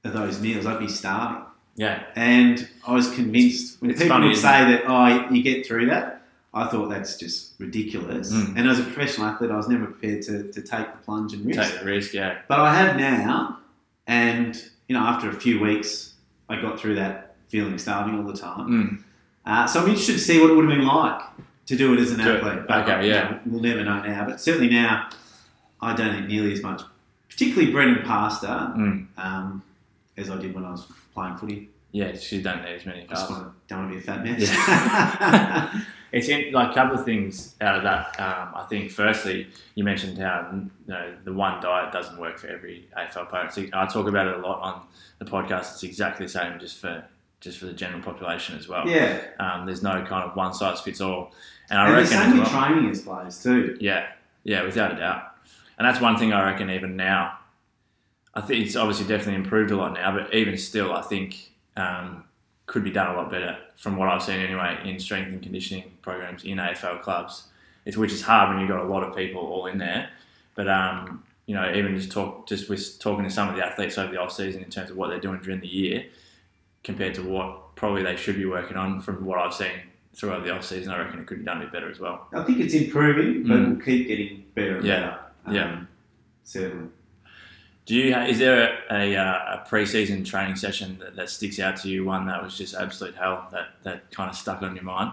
of 0.03 0.13
those 0.13 0.41
meals, 0.41 0.67
I'd 0.67 0.79
be 0.79 0.89
starving. 0.89 1.45
Yeah. 1.77 2.03
And 2.15 2.69
I 2.87 2.93
was 2.93 3.13
convinced 3.15 3.81
when 3.81 3.91
It's 3.91 4.01
people 4.01 4.17
funny, 4.17 4.29
would 4.29 4.37
say 4.37 4.43
that, 4.43 4.85
oh, 4.87 5.31
you 5.31 5.43
get 5.43 5.67
through 5.67 5.87
that, 5.87 6.23
I 6.53 6.69
thought 6.69 6.89
that's 6.89 7.17
just 7.17 7.55
ridiculous. 7.59 8.33
Mm. 8.33 8.57
And 8.57 8.69
as 8.69 8.79
a 8.79 8.85
professional 8.85 9.27
athlete, 9.27 9.51
I 9.51 9.57
was 9.57 9.69
never 9.69 9.87
prepared 9.87 10.23
to, 10.23 10.53
to 10.53 10.63
take 10.63 10.93
the 10.93 10.99
plunge 11.05 11.33
and 11.33 11.45
risk. 11.45 11.61
Take 11.61 11.81
the 11.81 11.87
risk, 11.87 12.15
yeah. 12.15 12.39
But 12.47 12.61
I 12.61 12.75
have 12.77 12.97
now, 12.97 13.59
and 14.07 14.57
you 14.89 14.95
know, 14.95 15.03
after 15.03 15.29
a 15.29 15.33
few 15.33 15.61
weeks, 15.61 16.14
I 16.49 16.61
got 16.61 16.79
through 16.79 16.97
that 16.97 17.37
feeling 17.49 17.79
starving 17.79 18.19
all 18.19 18.25
the 18.31 18.37
time. 18.39 18.69
Mm. 18.69 19.03
Uh, 19.47 19.67
so 19.67 19.81
I'm 19.81 19.89
interested 19.89 20.15
to 20.15 20.19
see 20.19 20.41
what 20.41 20.51
it 20.51 20.55
would 20.55 20.69
have 20.69 20.77
been 20.79 20.87
like 20.87 21.21
to 21.67 21.77
do 21.77 21.93
it 21.95 22.01
as 22.01 22.11
an 22.11 22.19
Do 22.25 22.35
it. 22.35 22.43
athlete. 22.43 22.67
But, 22.69 22.89
Okay, 22.89 23.07
you 23.07 23.13
yeah. 23.15 23.23
know, 23.31 23.41
we'll 23.47 23.63
never 23.63 23.85
know 23.85 24.03
now. 24.03 24.25
But 24.27 24.41
certainly 24.41 24.69
now, 24.71 25.09
I 25.81 25.95
don't 25.95 26.15
eat 26.25 26.29
nearly 26.29 26.53
as 26.53 26.63
much, 26.63 26.83
particularly 27.29 27.71
bread 27.73 27.89
and 27.89 28.05
pasta, 28.05 28.47
Mm. 28.77 29.07
um, 29.19 29.63
as 30.17 30.31
I 30.31 30.37
did 30.39 30.55
when 30.55 30.65
I 30.65 30.71
was 30.71 30.87
playing 31.15 31.37
footy. 31.37 31.69
Yeah, 31.93 32.13
you 32.31 32.43
don't 32.43 32.63
need 32.63 32.75
as 32.75 32.87
many 32.87 33.03
I 33.03 33.07
just 33.07 33.29
carbs. 33.29 33.39
to, 33.39 33.53
don't 33.69 33.79
want 33.81 33.91
to 33.93 33.97
be 33.97 34.03
a 34.03 34.05
fat 34.05 34.25
mess. 34.25 34.41
Yeah. 34.43 35.81
It's 36.15 36.29
in, 36.29 36.53
like 36.53 36.71
a 36.71 36.75
couple 36.75 36.99
of 36.99 37.05
things 37.05 37.55
out 37.61 37.77
of 37.77 37.83
that. 37.83 38.19
Um, 38.21 38.55
I 38.55 38.65
think 38.69 38.91
firstly, 38.91 39.49
you 39.75 39.85
mentioned 39.85 40.19
how 40.19 40.49
you 40.53 40.71
know 40.87 41.15
the 41.25 41.33
one 41.33 41.61
diet 41.63 41.93
doesn't 41.93 42.19
work 42.19 42.39
for 42.39 42.47
every 42.49 42.89
AFL 42.97 43.29
player. 43.29 43.49
So 43.51 43.65
I 43.73 43.87
talk 43.87 44.07
about 44.09 44.27
it 44.29 44.35
a 44.37 44.39
lot 44.39 44.61
on 44.61 44.83
the 45.19 45.25
podcast. 45.25 45.75
It's 45.75 45.83
exactly 45.83 46.27
the 46.27 46.33
same, 46.33 46.59
just 46.59 46.79
for 46.79 47.05
just 47.41 47.59
for 47.59 47.67
the 47.67 47.73
general 47.75 48.01
population 48.03 48.57
as 48.59 48.69
well. 48.69 48.89
Yeah, 48.89 49.21
Um, 49.39 49.67
there's 49.67 49.83
no 49.83 50.03
kind 50.07 50.25
of 50.29 50.35
one 50.35 50.55
size 50.55 50.81
fits 50.81 51.01
all, 51.01 51.35
and 51.69 51.79
I 51.79 51.85
and 51.89 51.93
the 51.93 51.97
reckon 52.03 52.31
same 52.33 52.41
as 52.41 52.53
well, 52.53 52.63
training 52.69 52.91
as 52.91 53.03
players 53.03 53.43
too. 53.43 53.77
yeah, 53.81 54.07
yeah, 54.45 54.63
without 54.63 54.93
a 54.93 54.97
doubt. 54.97 55.25
And 55.77 55.87
that's 55.87 56.01
one 56.01 56.17
thing 56.17 56.33
I 56.33 56.51
reckon 56.51 56.71
even 56.71 56.97
now. 56.97 57.39
I 58.33 58.41
think 58.41 58.65
it's 58.65 58.77
obviously 58.77 59.07
definitely 59.07 59.35
improved 59.37 59.71
a 59.73 59.77
lot 59.77 59.93
now, 59.95 60.17
but 60.17 60.33
even 60.35 60.57
still, 60.57 60.93
I 60.93 61.03
think 61.03 61.51
um, 61.77 62.25
could 62.67 62.83
be 62.85 62.91
done 62.91 63.15
a 63.15 63.17
lot 63.17 63.31
better 63.31 63.59
from 63.77 63.97
what 63.97 64.09
I've 64.09 64.23
seen 64.23 64.41
anyway 64.41 64.79
in 64.85 64.99
strength 64.99 65.29
and 65.33 65.43
conditioning 65.43 65.93
programs 66.03 66.45
in 66.45 66.59
AFL 66.59 67.03
clubs. 67.03 67.49
It's 67.85 67.97
which 67.97 68.13
is 68.13 68.23
hard 68.23 68.49
when 68.51 68.61
you've 68.61 68.69
got 68.71 68.81
a 68.81 68.89
lot 68.89 69.03
of 69.03 69.15
people 69.15 69.41
all 69.43 69.67
in 69.67 69.79
there. 69.79 70.09
But 70.55 70.69
um, 70.69 71.23
you 71.47 71.55
know, 71.55 71.71
even 71.75 71.97
just 71.97 72.11
talk 72.11 72.47
just 72.49 72.71
with 72.71 72.99
talking 73.01 73.25
to 73.25 73.31
some 73.31 73.49
of 73.51 73.57
the 73.57 73.65
athletes 73.65 73.99
over 73.99 74.11
the 74.13 74.19
off 74.21 74.33
season 74.33 74.63
in 74.63 74.71
terms 74.71 74.91
of 74.91 74.97
what 74.97 75.11
they're 75.11 75.21
doing 75.21 75.41
during 75.43 75.61
the 75.61 75.69
year, 75.69 76.07
compared 76.83 77.15
to 77.17 77.23
what 77.23 77.75
probably 77.77 78.03
they 78.03 78.17
should 78.17 78.37
be 78.37 78.47
working 78.47 78.77
on 78.79 79.01
from 79.01 79.25
what 79.27 79.39
I've 79.39 79.53
seen 79.53 79.73
throughout 80.15 80.45
the 80.45 80.51
off 80.51 80.65
season, 80.65 80.93
I 80.93 80.99
reckon 81.03 81.19
it 81.21 81.27
could 81.27 81.41
be 81.41 81.45
done 81.45 81.59
a 81.59 81.65
bit 81.65 81.73
better 81.73 81.91
as 81.91 81.99
well. 81.99 82.29
I 82.33 82.45
think 82.45 82.61
it's 82.61 82.73
improving, 82.73 83.43
but 83.43 83.57
Mm. 83.59 83.69
we'll 83.77 83.85
keep 83.85 84.07
getting 84.07 84.45
better 84.55 84.77
and 84.77 84.87
Yeah. 84.87 85.01
better. 85.01 85.19
Um, 85.47 85.55
Yeah. 85.55 85.81
certainly. 86.45 86.89
Do 87.87 87.95
you 87.95 88.17
is 88.17 88.39
there 88.39 88.79
a, 88.91 88.95
a, 88.95 89.17
uh, 89.17 89.57
a 89.57 89.69
pre-season 89.69 90.25
training 90.25 90.57
session 90.57 90.99
that, 91.01 91.17
that 91.17 91.29
sticks 91.29 91.59
out 91.61 91.77
to 91.79 91.89
you? 91.89 92.05
One 92.05 92.27
that 92.27 92.43
was 92.43 92.57
just 92.57 92.75
absolute 92.75 93.15
hell 93.15 93.47
that, 93.53 93.69
that 93.83 94.11
kind 94.11 94.31
of 94.31 94.37
stuck 94.37 94.63
on 94.63 94.75
your 94.75 94.85
mind? 94.85 95.13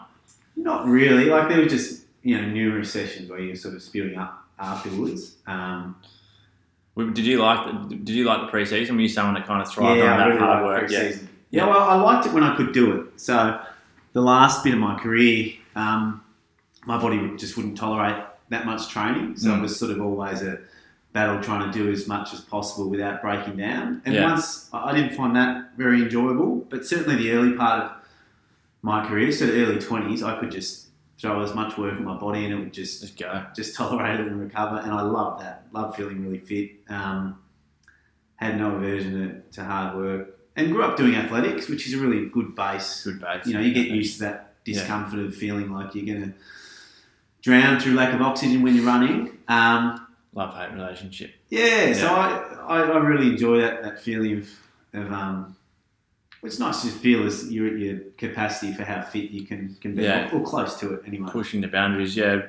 Not 0.55 0.85
really. 0.85 1.25
Like 1.25 1.49
there 1.49 1.59
were 1.59 1.65
just 1.65 2.03
you 2.23 2.37
know 2.39 2.47
numerous 2.47 2.91
sessions 2.93 3.29
where 3.29 3.39
you're 3.39 3.55
sort 3.55 3.75
of 3.75 3.81
spewing 3.81 4.17
up 4.17 4.45
afterwards. 4.59 5.35
Um, 5.47 5.97
Did 6.97 7.17
you 7.19 7.41
like 7.41 7.89
the, 7.89 7.95
Did 7.95 8.09
you 8.09 8.23
like 8.25 8.41
the 8.41 8.47
pre-season? 8.47 8.95
Were 8.95 9.01
you 9.01 9.09
someone 9.09 9.33
that 9.35 9.45
kind 9.47 9.61
of 9.61 9.69
thrived 9.69 9.99
yeah, 9.99 10.13
on 10.13 10.19
that 10.19 10.25
really 10.27 10.39
hard 10.39 10.63
work? 10.65 10.87
pre-season. 10.87 11.27
Yeah. 11.49 11.65
Yeah, 11.65 11.69
well, 11.69 11.81
I 11.81 11.95
liked 11.95 12.27
it 12.27 12.31
when 12.33 12.43
I 12.43 12.55
could 12.55 12.71
do 12.71 13.01
it. 13.01 13.19
So 13.19 13.59
the 14.13 14.21
last 14.21 14.63
bit 14.63 14.73
of 14.73 14.79
my 14.79 14.97
career, 14.97 15.53
um, 15.75 16.23
my 16.85 16.97
body 16.97 17.35
just 17.35 17.57
wouldn't 17.57 17.77
tolerate 17.77 18.23
that 18.49 18.65
much 18.65 18.87
training. 18.87 19.35
So 19.35 19.49
Mm. 19.49 19.57
it 19.57 19.61
was 19.63 19.77
sort 19.77 19.91
of 19.91 19.99
always 20.01 20.41
a 20.41 20.59
battle 21.13 21.41
trying 21.43 21.69
to 21.71 21.77
do 21.77 21.91
as 21.91 22.07
much 22.07 22.33
as 22.33 22.39
possible 22.41 22.89
without 22.89 23.21
breaking 23.21 23.57
down. 23.57 24.01
And 24.05 24.15
Yeah. 24.15 24.25
once 24.31 24.69
I 24.73 24.93
didn't 24.95 25.13
find 25.15 25.35
that 25.35 25.71
very 25.77 26.01
enjoyable, 26.03 26.65
but 26.69 26.85
certainly 26.85 27.15
the 27.17 27.31
early 27.33 27.53
part 27.53 27.83
of 27.83 27.91
my 28.81 29.05
career, 29.05 29.31
so 29.31 29.45
the 29.45 29.61
early 29.63 29.79
twenties, 29.79 30.23
I 30.23 30.39
could 30.39 30.51
just 30.51 30.87
throw 31.19 31.41
as 31.43 31.53
much 31.53 31.77
work 31.77 31.97
in 31.99 32.03
my 32.05 32.17
body 32.17 32.45
and 32.45 32.53
it 32.53 32.57
would 32.57 32.73
just 32.73 33.01
Just 33.01 33.17
go. 33.19 33.45
just 33.55 33.75
tolerate 33.81 34.19
it 34.19 34.27
and 34.27 34.39
recover. 34.39 34.77
And 34.77 34.91
I 34.91 35.01
love 35.01 35.39
that. 35.39 35.67
Love 35.71 35.95
feeling 35.95 36.23
really 36.23 36.39
fit. 36.39 36.71
Um, 36.89 37.37
had 38.37 38.57
no 38.57 38.75
aversion 38.75 39.11
to, 39.51 39.55
to 39.57 39.63
hard 39.63 39.95
work. 39.97 40.37
And 40.55 40.71
grew 40.71 40.83
up 40.83 40.97
doing 40.97 41.15
athletics, 41.15 41.69
which 41.69 41.85
is 41.87 41.93
a 41.93 41.97
really 41.97 42.27
good 42.29 42.55
base. 42.55 43.03
Good 43.03 43.21
base. 43.21 43.45
You 43.45 43.53
know, 43.53 43.59
you 43.59 43.73
get 43.73 43.87
used 43.87 44.15
to 44.15 44.23
that 44.23 44.53
discomfort 44.63 45.19
of 45.19 45.35
feeling 45.35 45.71
like 45.71 45.93
you're 45.95 46.05
going 46.05 46.31
to 46.31 46.33
drown 47.41 47.79
through 47.79 47.93
lack 47.93 48.13
of 48.13 48.21
oxygen 48.21 48.61
when 48.63 48.75
you're 48.75 48.85
running. 48.85 49.37
Um, 49.47 50.05
Love 50.33 50.55
hate 50.55 50.71
relationship. 50.73 51.31
yeah, 51.49 51.91
so 51.93 52.07
I, 52.07 52.55
I, 52.67 52.81
I 52.83 52.97
really 52.99 53.27
enjoy 53.31 53.59
that, 53.61 53.83
that 53.83 53.99
feeling 54.01 54.37
of, 54.37 54.49
of 54.93 55.11
um, 55.11 55.55
it's 56.41 56.57
nice 56.57 56.83
to 56.83 56.87
feel 56.87 57.25
as 57.27 57.51
you're 57.51 57.67
at 57.67 57.77
your 57.77 57.99
capacity 58.17 58.73
for 58.73 58.83
how 58.83 59.01
fit 59.01 59.29
you 59.31 59.45
can, 59.45 59.75
can 59.81 59.93
be, 59.95 60.03
Yeah. 60.03 60.29
or 60.33 60.41
close 60.41 60.79
to 60.79 60.93
it 60.93 61.03
anyway. 61.05 61.29
Pushing 61.31 61.59
the 61.59 61.67
boundaries. 61.67 62.15
Yeah. 62.15 62.43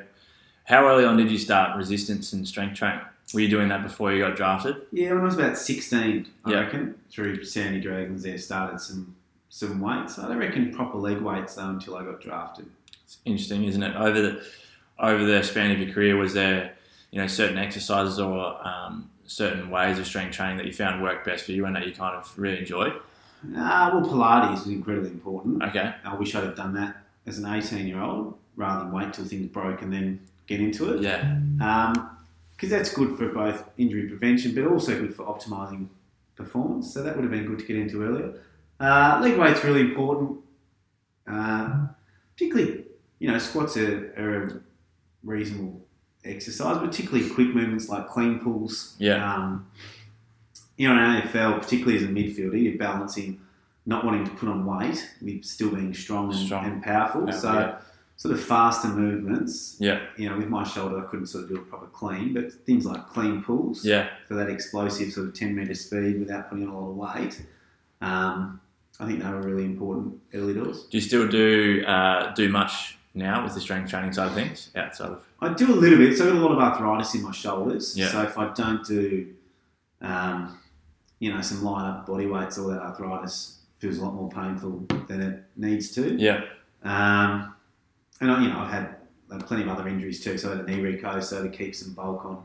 How 0.65 0.87
early 0.87 1.05
on 1.05 1.17
did 1.17 1.31
you 1.31 1.39
start 1.39 1.77
resistance 1.77 2.33
and 2.33 2.47
strength 2.47 2.77
training? 2.79 3.01
Were 3.35 3.41
you 3.41 3.49
doing 3.49 3.69
that 3.71 3.83
before 3.83 4.13
you 4.13 4.21
got 4.23 4.37
drafted? 4.37 4.77
Yeah, 4.93 5.11
when 5.15 5.23
I 5.23 5.25
was 5.25 5.35
about 5.35 5.59
16, 5.59 6.27
I 6.45 6.51
Yeah. 6.51 6.61
reckon, 6.61 6.95
through 7.11 7.45
Sandy 7.45 7.81
Dragons 7.81 8.23
there, 8.23 8.39
started 8.39 8.81
some 8.81 9.17
some 9.49 9.81
weights. 9.81 10.19
I 10.19 10.29
don't 10.29 10.39
reckon 10.39 10.73
proper 10.73 10.97
leg 10.97 11.19
weights 11.21 11.57
though 11.57 11.69
until 11.69 11.97
I 11.97 12.05
got 12.05 12.23
drafted. 12.23 12.67
It's 13.05 13.19
interesting, 13.27 13.65
isn't 13.65 13.83
it? 13.83 13.95
Over 13.97 14.21
the 14.23 14.43
over 14.99 15.25
the 15.25 15.43
span 15.43 15.71
of 15.73 15.79
your 15.79 15.93
career, 15.93 16.17
was 16.17 16.33
there 16.33 16.72
you 17.13 17.21
know 17.21 17.29
certain 17.29 17.59
exercises 17.59 18.19
or 18.19 18.67
um, 18.67 19.11
certain 19.25 19.71
ways 19.71 19.99
of 19.99 20.07
strength 20.07 20.35
training 20.35 20.57
that 20.57 20.67
you 20.67 20.73
found 20.73 21.03
worked 21.03 21.25
best 21.25 21.45
for 21.45 21.53
you 21.53 21.65
and 21.67 21.77
that 21.77 21.87
you 21.87 21.93
kind 21.93 22.17
of 22.17 22.37
really 22.37 22.59
enjoyed? 22.59 22.95
Ah, 23.57 23.91
well, 23.93 24.03
Pilates 24.03 24.63
is 24.63 24.67
incredibly 24.67 25.11
important. 25.11 25.63
Okay. 25.63 25.95
I 26.05 26.15
wish 26.15 26.35
I'd 26.35 26.45
have 26.45 26.57
done 26.57 26.75
that 26.75 26.97
as 27.27 27.39
an 27.39 27.47
18 27.47 27.87
year 27.87 28.01
old 28.01 28.37
rather 28.57 28.85
than 28.85 28.93
wait 28.93 29.13
till 29.13 29.25
things 29.25 29.47
broke 29.47 29.83
and 29.83 29.93
then 29.93 30.21
get 30.47 30.61
into 30.61 30.95
it. 30.95 31.03
Yeah. 31.03 31.39
Because 32.53 32.71
that's 32.71 32.93
good 32.93 33.17
for 33.19 33.29
both 33.29 33.69
injury 33.79 34.09
prevention 34.09 34.55
but 34.55 34.67
also 34.67 34.99
good 34.99 35.15
for 35.15 35.25
optimising 35.25 35.89
performance. 36.37 36.93
So 36.93 37.03
that 37.03 37.17
would 37.17 37.25
have 37.25 37.33
been 37.33 37.47
good 37.47 37.59
to 37.59 37.65
get 37.65 37.77
into 37.77 38.03
earlier. 38.03 38.41
Uh, 38.79 39.21
leg 39.23 39.37
weight's 39.37 39.65
really 39.65 39.81
important. 39.81 40.39
Uh, 41.27 41.87
particularly, 42.35 42.85
you 43.19 43.31
know, 43.31 43.39
squats 43.39 43.77
are, 43.77 44.13
are 44.17 44.43
a 44.45 44.61
reasonable 45.25 45.82
exercise, 46.25 46.79
particularly 46.79 47.29
quick 47.31 47.49
movements 47.55 47.89
like 47.89 48.09
clean 48.09 48.39
pulls. 48.39 48.95
Yeah. 48.99 49.35
Um, 49.35 49.67
you 50.77 50.89
know, 50.89 50.95
in 50.95 51.23
AFL, 51.23 51.61
particularly 51.61 51.97
as 51.99 52.05
a 52.05 52.09
midfielder, 52.09 52.61
you're 52.63 52.79
balancing 52.79 53.41
not 53.85 54.05
wanting 54.05 54.25
to 54.25 54.31
put 54.33 54.49
on 54.49 54.65
weight 54.65 55.11
with 55.21 55.45
still 55.45 55.71
being 55.71 55.93
strong 55.93 56.31
and, 56.33 56.39
Strong. 56.47 56.65
and 56.67 56.83
powerful. 56.83 57.25
Yeah, 57.27 57.33
so, 57.33 57.53
yeah. 57.53 57.79
sort 58.17 58.33
of 58.35 58.41
faster 58.43 58.89
movements. 58.89 59.77
Yeah. 59.81 60.01
You 60.17 60.31
know, 60.31 60.37
with 60.39 60.49
my 60.49 60.63
shoulder, 60.65 61.05
I 61.05 61.09
couldn't 61.11 61.27
sort 61.27 61.45
of 61.45 61.51
do 61.51 61.57
a 61.57 61.63
proper 61.63 61.87
clean, 61.87 62.33
but 62.33 62.53
things 62.53 62.87
like 62.87 63.09
clean 63.09 63.43
pulls 63.43 63.85
Yeah. 63.85 64.09
for 64.29 64.35
that 64.35 64.49
explosive 64.49 65.13
sort 65.13 65.27
of 65.29 65.35
10 65.35 65.55
metre 65.57 65.75
speed 65.75 66.21
without 66.21 66.49
putting 66.49 66.67
on 66.69 66.73
a 66.73 66.79
lot 66.79 66.91
of 66.91 66.97
weight. 66.97 67.43
Um, 68.01 68.61
I 69.01 69.07
think 69.07 69.21
they 69.23 69.29
were 69.29 69.43
really 69.43 69.65
important 69.65 70.21
early 70.33 70.55
doors. 70.55 70.85
Do 70.85 70.97
you 70.97 71.01
still 71.03 71.27
do 71.27 71.85
uh, 71.87 72.33
do 72.35 72.49
much 72.49 72.99
now 73.15 73.45
with 73.45 73.55
the 73.55 73.61
strength 73.61 73.91
training 73.91 74.13
side 74.13 74.29
of 74.29 74.35
things 74.35 74.71
outside 74.75 75.11
of? 75.11 75.25
I 75.41 75.53
do 75.53 75.73
a 75.73 75.77
little 75.77 75.99
bit. 75.99 76.17
So 76.17 76.27
I've 76.27 76.33
got 76.35 76.41
a 76.41 76.45
lot 76.45 76.53
of 76.53 76.59
arthritis 76.59 77.15
in 77.15 77.23
my 77.23 77.33
shoulders. 77.33 77.97
Yeah. 77.97 78.09
So 78.09 78.23
if 78.23 78.39
I 78.39 78.53
don't 78.55 78.85
do, 78.87 79.29
um, 80.01 80.59
you 81.19 81.33
know, 81.33 81.41
some 81.41 81.63
light 81.63 81.89
up 81.89 82.07
body 82.07 82.27
weights, 82.27 82.59
all 82.59 82.69
that 82.69 82.81
arthritis 82.81 83.59
feels 83.79 83.99
a 83.99 84.05
lot 84.05 84.15
more 84.15 84.31
painful 84.31 84.85
than 85.09 85.21
it 85.21 85.45
needs 85.57 85.91
to. 85.93 86.15
Yeah. 86.17 86.45
Um, 86.85 87.55
and 88.21 88.31
I, 88.31 88.43
you 88.43 88.49
know, 88.49 88.59
I've 88.61 88.71
had 88.73 88.97
plenty 89.47 89.63
of 89.63 89.69
other 89.69 89.89
injuries 89.89 90.23
too. 90.23 90.39
So 90.39 90.53
I 90.53 90.57
had 90.57 90.65
a 90.65 90.71
knee 90.71 90.79
reco, 90.79 91.23
so 91.23 91.43
to 91.43 91.49
keep 91.49 91.75
some 91.75 91.93
bulk 91.95 92.25
on 92.25 92.43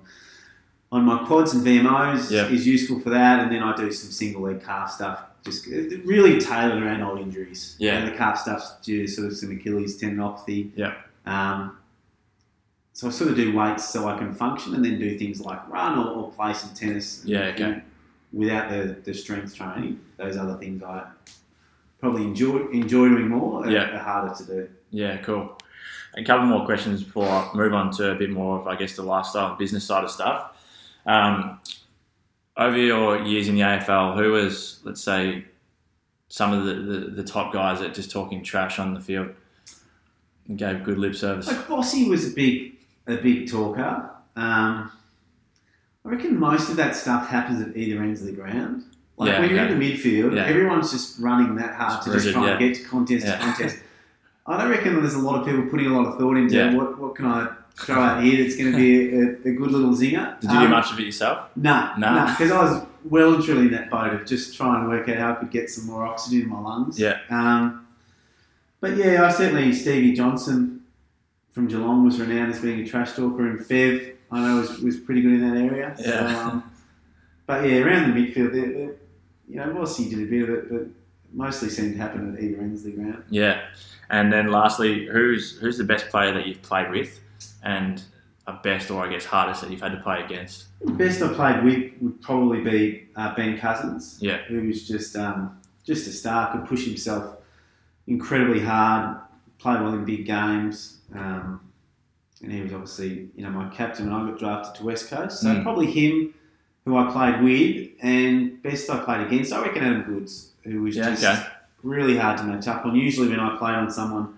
on 0.89 1.03
my 1.03 1.17
quads 1.25 1.53
and 1.53 1.65
VMOs 1.65 2.31
Yeah. 2.31 2.47
is 2.47 2.65
useful 2.65 2.99
for 3.01 3.09
that. 3.09 3.41
And 3.41 3.51
then 3.51 3.61
I 3.61 3.75
do 3.75 3.91
some 3.91 4.09
single 4.09 4.43
leg 4.43 4.63
calf 4.63 4.89
stuff, 4.93 5.21
just 5.47 5.67
uh, 5.67 5.97
really 6.05 6.39
tailored 6.39 6.81
around 6.83 7.01
old 7.01 7.19
injuries. 7.19 7.75
Yeah. 7.79 7.97
And 7.97 8.07
the 8.07 8.17
calf 8.17 8.37
stuff's 8.39 8.75
due 8.83 9.05
to 9.05 9.11
sort 9.11 9.27
of 9.27 9.37
some 9.37 9.51
Achilles 9.51 9.99
tendinopathy. 9.99 10.71
Yeah. 10.75 10.93
Um, 11.25 11.77
so 12.93 13.07
I 13.07 13.11
sort 13.11 13.29
of 13.31 13.35
do 13.35 13.55
weights 13.55 13.87
so 13.89 14.07
I 14.07 14.17
can 14.17 14.33
function, 14.33 14.73
and 14.75 14.83
then 14.83 14.97
do 14.99 15.17
things 15.17 15.41
like 15.41 15.67
run 15.69 15.99
or, 15.99 16.07
or 16.15 16.31
play 16.31 16.53
some 16.53 16.73
tennis. 16.73 17.21
Yeah, 17.25 17.51
okay. 17.53 17.81
Without 18.33 18.69
the, 18.69 18.97
the 19.03 19.13
strength 19.13 19.55
training, 19.55 19.99
those 20.17 20.35
other 20.37 20.55
things 20.57 20.83
I 20.83 21.05
probably 21.99 22.23
enjoy 22.23 22.67
enjoy 22.71 23.07
doing 23.09 23.29
more. 23.29 23.65
Are, 23.65 23.69
Yeah. 23.71 23.95
are 23.95 23.99
harder 23.99 24.35
to 24.35 24.43
do. 24.45 24.69
Yeah. 24.91 25.17
Cool. 25.17 25.57
A 26.15 26.23
couple 26.23 26.47
more 26.47 26.65
questions 26.65 27.03
before 27.03 27.27
I 27.27 27.51
move 27.53 27.73
on 27.73 27.91
to 27.97 28.11
a 28.11 28.15
bit 28.15 28.31
more 28.31 28.59
of, 28.59 28.67
I 28.67 28.75
guess, 28.75 28.95
the 28.95 29.03
lifestyle 29.03 29.49
and 29.49 29.57
business 29.57 29.83
side 29.85 30.03
of 30.03 30.09
stuff. 30.09 30.53
Um, 31.05 31.59
over 32.57 32.77
your 32.77 33.21
years 33.23 33.47
in 33.47 33.55
the 33.55 33.61
AFL, 33.61 34.15
who 34.17 34.31
was, 34.31 34.79
let's 34.83 35.01
say, 35.01 35.45
some 36.29 36.51
of 36.53 36.65
the, 36.65 36.73
the, 36.73 36.99
the 37.11 37.23
top 37.23 37.53
guys 37.53 37.79
that 37.79 37.93
just 37.93 38.11
talking 38.11 38.43
trash 38.43 38.79
on 38.79 38.93
the 38.93 38.99
field 38.99 39.29
and 40.47 40.57
gave 40.57 40.83
good 40.83 40.97
lip 40.97 41.15
service? 41.15 41.47
Like 41.47 41.67
Bossy 41.67 42.09
was 42.09 42.31
a 42.31 42.35
big 42.35 42.73
a 43.07 43.15
big 43.17 43.49
talker. 43.49 44.09
Um, 44.35 44.91
I 46.05 46.09
reckon 46.09 46.37
most 46.37 46.69
of 46.69 46.75
that 46.77 46.95
stuff 46.95 47.27
happens 47.29 47.61
at 47.61 47.75
either 47.77 48.01
ends 48.01 48.21
of 48.21 48.27
the 48.27 48.33
ground. 48.33 48.83
Like 49.17 49.29
Yeah, 49.29 49.39
when 49.39 49.49
you're 49.49 49.59
okay. 49.61 49.73
in 49.73 49.79
the 49.79 49.93
midfield, 49.93 50.35
Yeah. 50.35 50.45
everyone's 50.45 50.91
just 50.91 51.19
running 51.19 51.55
that 51.55 51.75
hard 51.75 51.91
Just 51.93 52.07
to 52.07 52.13
just 52.13 52.25
rooted, 52.27 52.41
try 52.41 52.49
and 52.51 52.59
get 52.59 52.75
to 52.75 52.83
contest 52.89 53.25
Yeah. 53.25 53.37
to 53.37 53.43
contest. 53.43 53.77
I 54.45 54.57
don't 54.57 54.69
reckon 54.69 54.95
there's 54.95 55.13
a 55.15 55.19
lot 55.19 55.39
of 55.41 55.45
people 55.47 55.63
putting 55.69 55.87
a 55.87 55.97
lot 55.97 56.07
of 56.07 56.17
thought 56.19 56.37
into 56.37 56.55
Yeah. 56.55 56.73
what 56.75 56.99
what 56.99 57.15
can 57.15 57.25
I 57.25 57.49
throw 57.79 58.01
out 58.01 58.23
here 58.23 58.43
that's 58.43 58.55
going 58.57 58.71
to 58.71 58.77
be 58.77 59.13
a, 59.15 59.51
a 59.51 59.55
good 59.55 59.71
little 59.71 59.91
zinger. 59.91 60.39
Did 60.39 60.51
you 60.51 60.59
do 60.59 60.65
Um, 60.65 60.71
much 60.71 60.91
of 60.91 60.99
it 60.99 61.03
yourself? 61.05 61.49
No, 61.55 61.91
No. 61.97 62.15
no, 62.15 62.25
because 62.31 62.51
I 62.51 62.61
was 62.63 62.83
well 63.05 63.35
and 63.35 63.43
truly 63.43 63.67
in 63.67 63.71
that 63.71 63.89
boat 63.89 64.13
of 64.13 64.25
just 64.25 64.55
trying 64.57 64.83
to 64.83 64.89
work 64.89 65.07
out 65.09 65.17
how 65.17 65.31
I 65.31 65.35
could 65.35 65.51
get 65.51 65.69
some 65.69 65.85
more 65.85 66.05
oxygen 66.05 66.41
in 66.41 66.49
my 66.49 66.59
lungs. 66.59 66.99
Yeah. 66.99 67.19
Um, 67.29 67.85
but 68.81 68.95
yeah, 68.97 69.25
I 69.25 69.31
certainly 69.31 69.71
Stevie 69.73 70.13
Johnson 70.13 70.81
from 71.51 71.67
Geelong 71.67 72.03
was 72.05 72.19
renowned 72.19 72.53
as 72.53 72.59
being 72.61 72.79
a 72.81 72.85
trash 72.87 73.13
talker, 73.13 73.47
and 73.47 73.59
Fev 73.59 74.13
I 74.31 74.41
know 74.41 74.57
was, 74.59 74.79
was 74.79 74.97
pretty 74.97 75.21
good 75.21 75.33
in 75.33 75.49
that 75.49 75.57
area. 75.57 75.95
So, 75.97 76.09
Yeah. 76.09 76.39
um, 76.47 76.63
but 77.45 77.67
yeah, 77.67 77.77
around 77.77 78.13
the 78.13 78.19
midfield, 78.19 78.51
there, 78.53 78.73
there, 78.73 78.91
you 79.47 79.55
know, 79.55 79.67
Rossi 79.71 80.09
did 80.09 80.19
a 80.19 80.25
bit 80.25 80.43
of 80.43 80.49
it, 80.49 80.69
but 80.69 80.81
mostly 81.33 81.69
seemed 81.69 81.93
to 81.93 81.97
happen 81.99 82.35
at 82.35 82.43
either 82.43 82.59
ends 82.59 82.85
of 82.85 82.91
the 82.91 83.01
ground. 83.01 83.23
Yeah. 83.29 83.61
And 84.09 84.31
then 84.33 84.51
lastly, 84.51 85.05
who's 85.07 85.57
who's 85.59 85.77
the 85.77 85.83
best 85.85 86.09
player 86.09 86.33
that 86.33 86.45
you've 86.47 86.61
played 86.61 86.91
with, 86.91 87.19
and 87.63 88.01
a 88.47 88.53
best 88.53 88.89
or 88.91 89.05
I 89.05 89.09
guess 89.11 89.25
hardest 89.25 89.61
that 89.61 89.71
you've 89.71 89.81
had 89.81 89.91
to 89.91 89.99
play 89.99 90.23
against? 90.23 90.65
Best 90.97 91.21
I 91.21 91.33
played 91.33 91.63
with 91.63 91.91
would 92.01 92.21
probably 92.21 92.61
be 92.61 93.07
uh, 93.15 93.35
Ben 93.35 93.57
Cousins. 93.57 94.17
Yeah. 94.21 94.37
who 94.47 94.61
was 94.67 94.87
just 94.87 95.15
um, 95.15 95.59
just 95.85 96.07
a 96.07 96.11
star, 96.11 96.51
could 96.51 96.65
push 96.65 96.85
himself 96.85 97.37
incredibly 98.07 98.59
hard, 98.61 99.17
played 99.57 99.81
well 99.81 99.93
in 99.93 100.05
big 100.05 100.25
games. 100.25 100.97
Um, 101.13 101.61
and 102.43 102.51
he 102.51 102.61
was 102.61 102.71
obviously, 102.73 103.29
you 103.35 103.43
know, 103.43 103.49
my 103.49 103.67
captain 103.69 104.11
when 104.11 104.21
I 104.21 104.29
got 104.29 104.39
drafted 104.39 104.75
to 104.75 104.85
West 104.85 105.09
Coast. 105.09 105.41
So 105.41 105.47
Mm. 105.47 105.63
probably 105.63 105.87
him, 105.87 106.33
who 106.85 106.95
I 106.97 107.11
played 107.11 107.41
with, 107.43 107.89
and 108.01 108.61
best 108.63 108.89
I 108.89 108.99
played 109.03 109.27
against. 109.27 109.51
I 109.51 109.61
reckon 109.63 109.83
Adam 109.83 110.03
Goodes, 110.03 110.51
who 110.63 110.83
was 110.83 110.95
Yeah, 110.95 111.09
just 111.09 111.23
okay. 111.23 111.43
really 111.83 112.17
hard 112.17 112.37
to 112.37 112.43
match 112.45 112.67
up 112.67 112.85
on. 112.85 112.95
Usually 112.95 113.27
when 113.27 113.39
I 113.39 113.57
played 113.57 113.75
on 113.75 113.89
someone, 113.89 114.36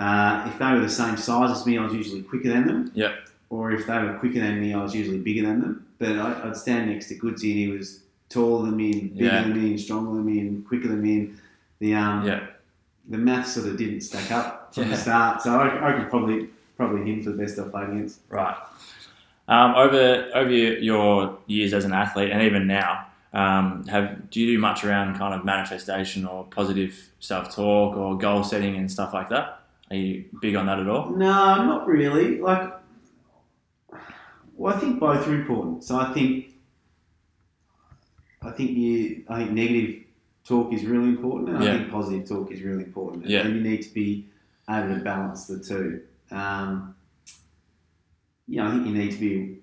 uh, 0.00 0.44
if 0.48 0.58
they 0.58 0.72
were 0.72 0.80
the 0.80 0.88
same 0.88 1.16
size 1.16 1.50
as 1.50 1.66
me, 1.66 1.78
I 1.78 1.84
was 1.84 1.94
usually 1.94 2.22
quicker 2.22 2.48
than 2.48 2.66
them. 2.66 2.90
Yep. 2.94 3.12
Or 3.50 3.72
if 3.72 3.86
they 3.86 3.98
were 3.98 4.14
quicker 4.18 4.40
than 4.40 4.60
me, 4.60 4.72
I 4.74 4.82
was 4.82 4.94
usually 4.94 5.18
bigger 5.18 5.42
than 5.46 5.60
them. 5.60 5.86
But 5.98 6.12
I, 6.18 6.48
I'd 6.48 6.56
stand 6.56 6.90
next 6.90 7.08
to 7.08 7.16
Goodsy, 7.16 7.50
and 7.50 7.58
he 7.58 7.68
was 7.68 8.00
taller 8.28 8.66
than 8.66 8.76
me, 8.76 8.92
and 8.92 9.12
bigger 9.14 9.24
Yeah. 9.26 9.42
than 9.42 9.62
me, 9.62 9.70
and 9.70 9.80
stronger 9.80 10.14
than 10.16 10.24
me, 10.24 10.40
and 10.40 10.66
quicker 10.66 10.88
than 10.88 11.02
me. 11.02 11.18
And 11.18 11.38
the 11.80 11.94
um, 11.94 12.24
Yeah. 12.26 12.46
the 13.08 13.18
math 13.18 13.48
sort 13.48 13.66
of 13.68 13.76
didn't 13.76 14.00
stack 14.02 14.30
up 14.30 14.74
from 14.74 14.84
Yeah. 14.84 14.90
the 14.90 14.96
start. 14.96 15.42
So 15.42 15.50
I, 15.58 15.90
I 15.90 15.92
could 15.98 16.08
probably 16.10 16.48
probably 16.76 17.10
him 17.10 17.22
for 17.22 17.30
the 17.30 17.36
best 17.36 17.58
I 17.58 17.64
played 17.64 17.90
against. 17.90 18.20
Right. 18.30 18.56
Um, 19.48 19.74
over 19.74 20.30
over 20.34 20.50
your, 20.50 20.78
your 20.78 21.38
years 21.46 21.74
as 21.74 21.84
an 21.84 21.92
athlete 21.92 22.30
and 22.30 22.40
even 22.42 22.66
now, 22.68 23.06
um, 23.34 23.84
have 23.88 24.30
do 24.30 24.40
you 24.40 24.54
do 24.54 24.58
much 24.60 24.84
around 24.84 25.18
kind 25.18 25.34
of 25.34 25.44
manifestation 25.44 26.24
or 26.24 26.44
positive 26.44 27.10
self 27.18 27.54
talk 27.54 27.96
or 27.96 28.16
goal 28.16 28.44
setting 28.44 28.76
and 28.76 28.90
stuff 28.90 29.12
like 29.12 29.28
that? 29.30 29.59
Are 29.90 29.96
you 29.96 30.24
big 30.40 30.54
on 30.54 30.66
that 30.66 30.78
at 30.78 30.88
all? 30.88 31.10
No, 31.10 31.16
not 31.64 31.86
really. 31.86 32.38
Like, 32.40 32.72
well, 34.56 34.74
I 34.74 34.78
think 34.78 35.00
both 35.00 35.26
are 35.26 35.34
important. 35.34 35.82
So 35.84 35.98
I 35.98 36.12
think, 36.12 36.54
I 38.42 38.50
think 38.50 38.70
you, 38.70 39.24
I 39.28 39.38
think 39.38 39.50
negative 39.52 40.04
talk 40.44 40.72
is 40.72 40.84
really 40.84 41.08
important, 41.08 41.50
and 41.50 41.64
Yeah. 41.64 41.72
I 41.74 41.78
think 41.78 41.90
positive 41.90 42.28
talk 42.28 42.52
is 42.52 42.62
really 42.62 42.84
important. 42.84 43.26
Yeah. 43.26 43.40
And 43.46 43.56
you 43.56 43.62
need 43.62 43.82
to 43.82 43.92
be 43.92 44.26
able 44.68 44.94
to 44.94 45.00
balance 45.02 45.46
the 45.46 45.58
two. 45.58 46.02
Um, 46.30 46.94
you 48.46 48.56
know, 48.56 48.68
I 48.68 48.70
think 48.72 48.86
you 48.86 48.92
need 48.92 49.10
to 49.12 49.18
be 49.18 49.58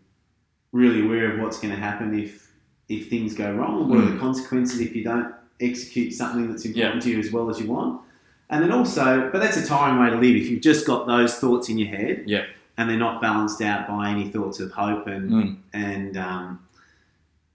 really 0.74 1.06
aware 1.06 1.32
of 1.34 1.40
what's 1.40 1.60
going 1.60 1.74
to 1.74 1.80
happen 1.80 2.18
if 2.18 2.46
if 2.90 3.10
things 3.10 3.34
go 3.34 3.52
wrong. 3.54 3.90
What 3.90 3.98
are 4.00 4.10
the 4.12 4.18
consequences 4.18 4.80
if 4.80 4.96
you 4.96 5.04
don't 5.04 5.34
execute 5.60 6.14
something 6.14 6.50
that's 6.50 6.64
important 6.64 6.96
Yeah. 6.96 7.02
to 7.02 7.10
you 7.12 7.20
as 7.20 7.34
well 7.34 7.50
as 7.50 7.60
you 7.60 7.68
want? 7.68 8.02
And 8.50 8.64
then 8.64 8.72
also, 8.72 9.30
but 9.32 9.40
that's 9.42 9.58
a 9.58 9.66
tiring 9.66 10.00
way 10.00 10.10
to 10.10 10.16
live. 10.16 10.36
If 10.36 10.50
you've 10.50 10.62
just 10.62 10.86
got 10.88 11.06
those 11.06 11.36
thoughts 11.36 11.68
in 11.70 11.78
your 11.78 11.90
head, 11.90 12.24
Yeah. 12.28 12.46
and 12.78 12.90
they're 12.90 12.98
not 12.98 13.22
balanced 13.22 13.62
out 13.62 13.88
by 13.88 14.10
any 14.10 14.30
thoughts 14.30 14.60
of 14.60 14.72
hope 14.72 15.08
and 15.08 15.32
Mm. 15.32 15.56
and 15.74 16.18
um, 16.18 16.60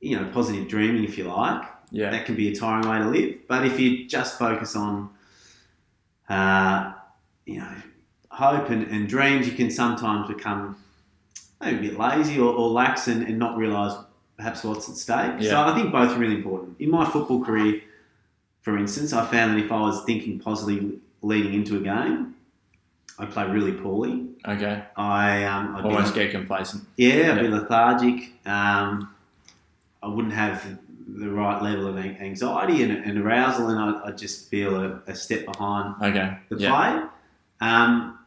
you 0.00 0.16
know 0.18 0.28
positive 0.32 0.68
dreaming, 0.68 1.04
if 1.04 1.16
you 1.16 1.24
like, 1.24 1.62
Yeah. 1.90 2.10
that 2.10 2.26
can 2.26 2.34
be 2.34 2.48
a 2.48 2.54
tiring 2.54 2.88
way 2.88 2.98
to 2.98 3.08
live. 3.08 3.38
But 3.48 3.64
if 3.64 3.80
you 3.80 4.06
just 4.06 4.38
focus 4.38 4.76
on, 4.76 5.08
uh, 6.28 6.92
you 7.46 7.58
know, 7.58 7.74
hope 8.30 8.70
and, 8.70 8.86
and 8.88 9.08
dreams, 9.08 9.46
you 9.46 9.52
can 9.54 9.70
sometimes 9.70 10.28
become 10.28 10.76
maybe 11.60 11.78
a 11.88 11.90
bit 11.90 11.98
lazy 11.98 12.38
or, 12.38 12.52
or 12.52 12.68
lax 12.68 13.08
and, 13.08 13.22
and 13.26 13.38
not 13.38 13.56
realise 13.56 13.92
perhaps 14.36 14.64
what's 14.64 14.88
at 14.88 14.96
stake. 14.96 15.42
So 15.42 15.60
I 15.60 15.74
think 15.74 15.92
both 15.92 16.10
are 16.10 16.18
really 16.18 16.34
important. 16.36 16.76
In 16.80 16.90
my 16.90 17.04
football 17.04 17.44
career, 17.44 17.80
for 18.62 18.78
instance, 18.78 19.12
I 19.12 19.26
found 19.26 19.56
that 19.56 19.64
if 19.64 19.70
I 19.72 19.80
was 19.80 20.04
thinking 20.04 20.38
positively 20.38 20.98
leading 21.22 21.54
into 21.54 21.76
a 21.76 21.80
game, 21.80 22.34
I 23.18 23.26
play 23.26 23.46
really 23.48 23.72
poorly. 23.72 24.26
Okay. 24.48 24.82
I 24.96 25.44
um, 25.44 25.76
I'd 25.76 25.84
Almost 25.84 26.14
get 26.14 26.30
complacent. 26.32 26.84
yeah, 26.96 27.32
I'd 27.34 27.40
be 27.42 27.48
lethargic. 27.48 28.32
Um, 28.46 29.14
I 30.02 30.08
wouldn't 30.08 30.34
have 30.34 30.78
the 31.08 31.28
right 31.30 31.62
level 31.62 31.86
of 31.86 31.98
anxiety 31.98 32.82
and, 32.82 32.92
and 33.04 33.18
arousal, 33.18 33.68
and 33.68 33.78
I'd, 33.78 34.02
I'd 34.10 34.18
just 34.18 34.48
feel 34.48 34.76
a, 34.80 35.02
a 35.06 35.14
step 35.14 35.44
behind 35.46 35.94
Okay. 36.02 36.36
the 36.48 36.56
Yeah. 36.56 36.70
play. 36.70 37.68
Um, 37.68 38.18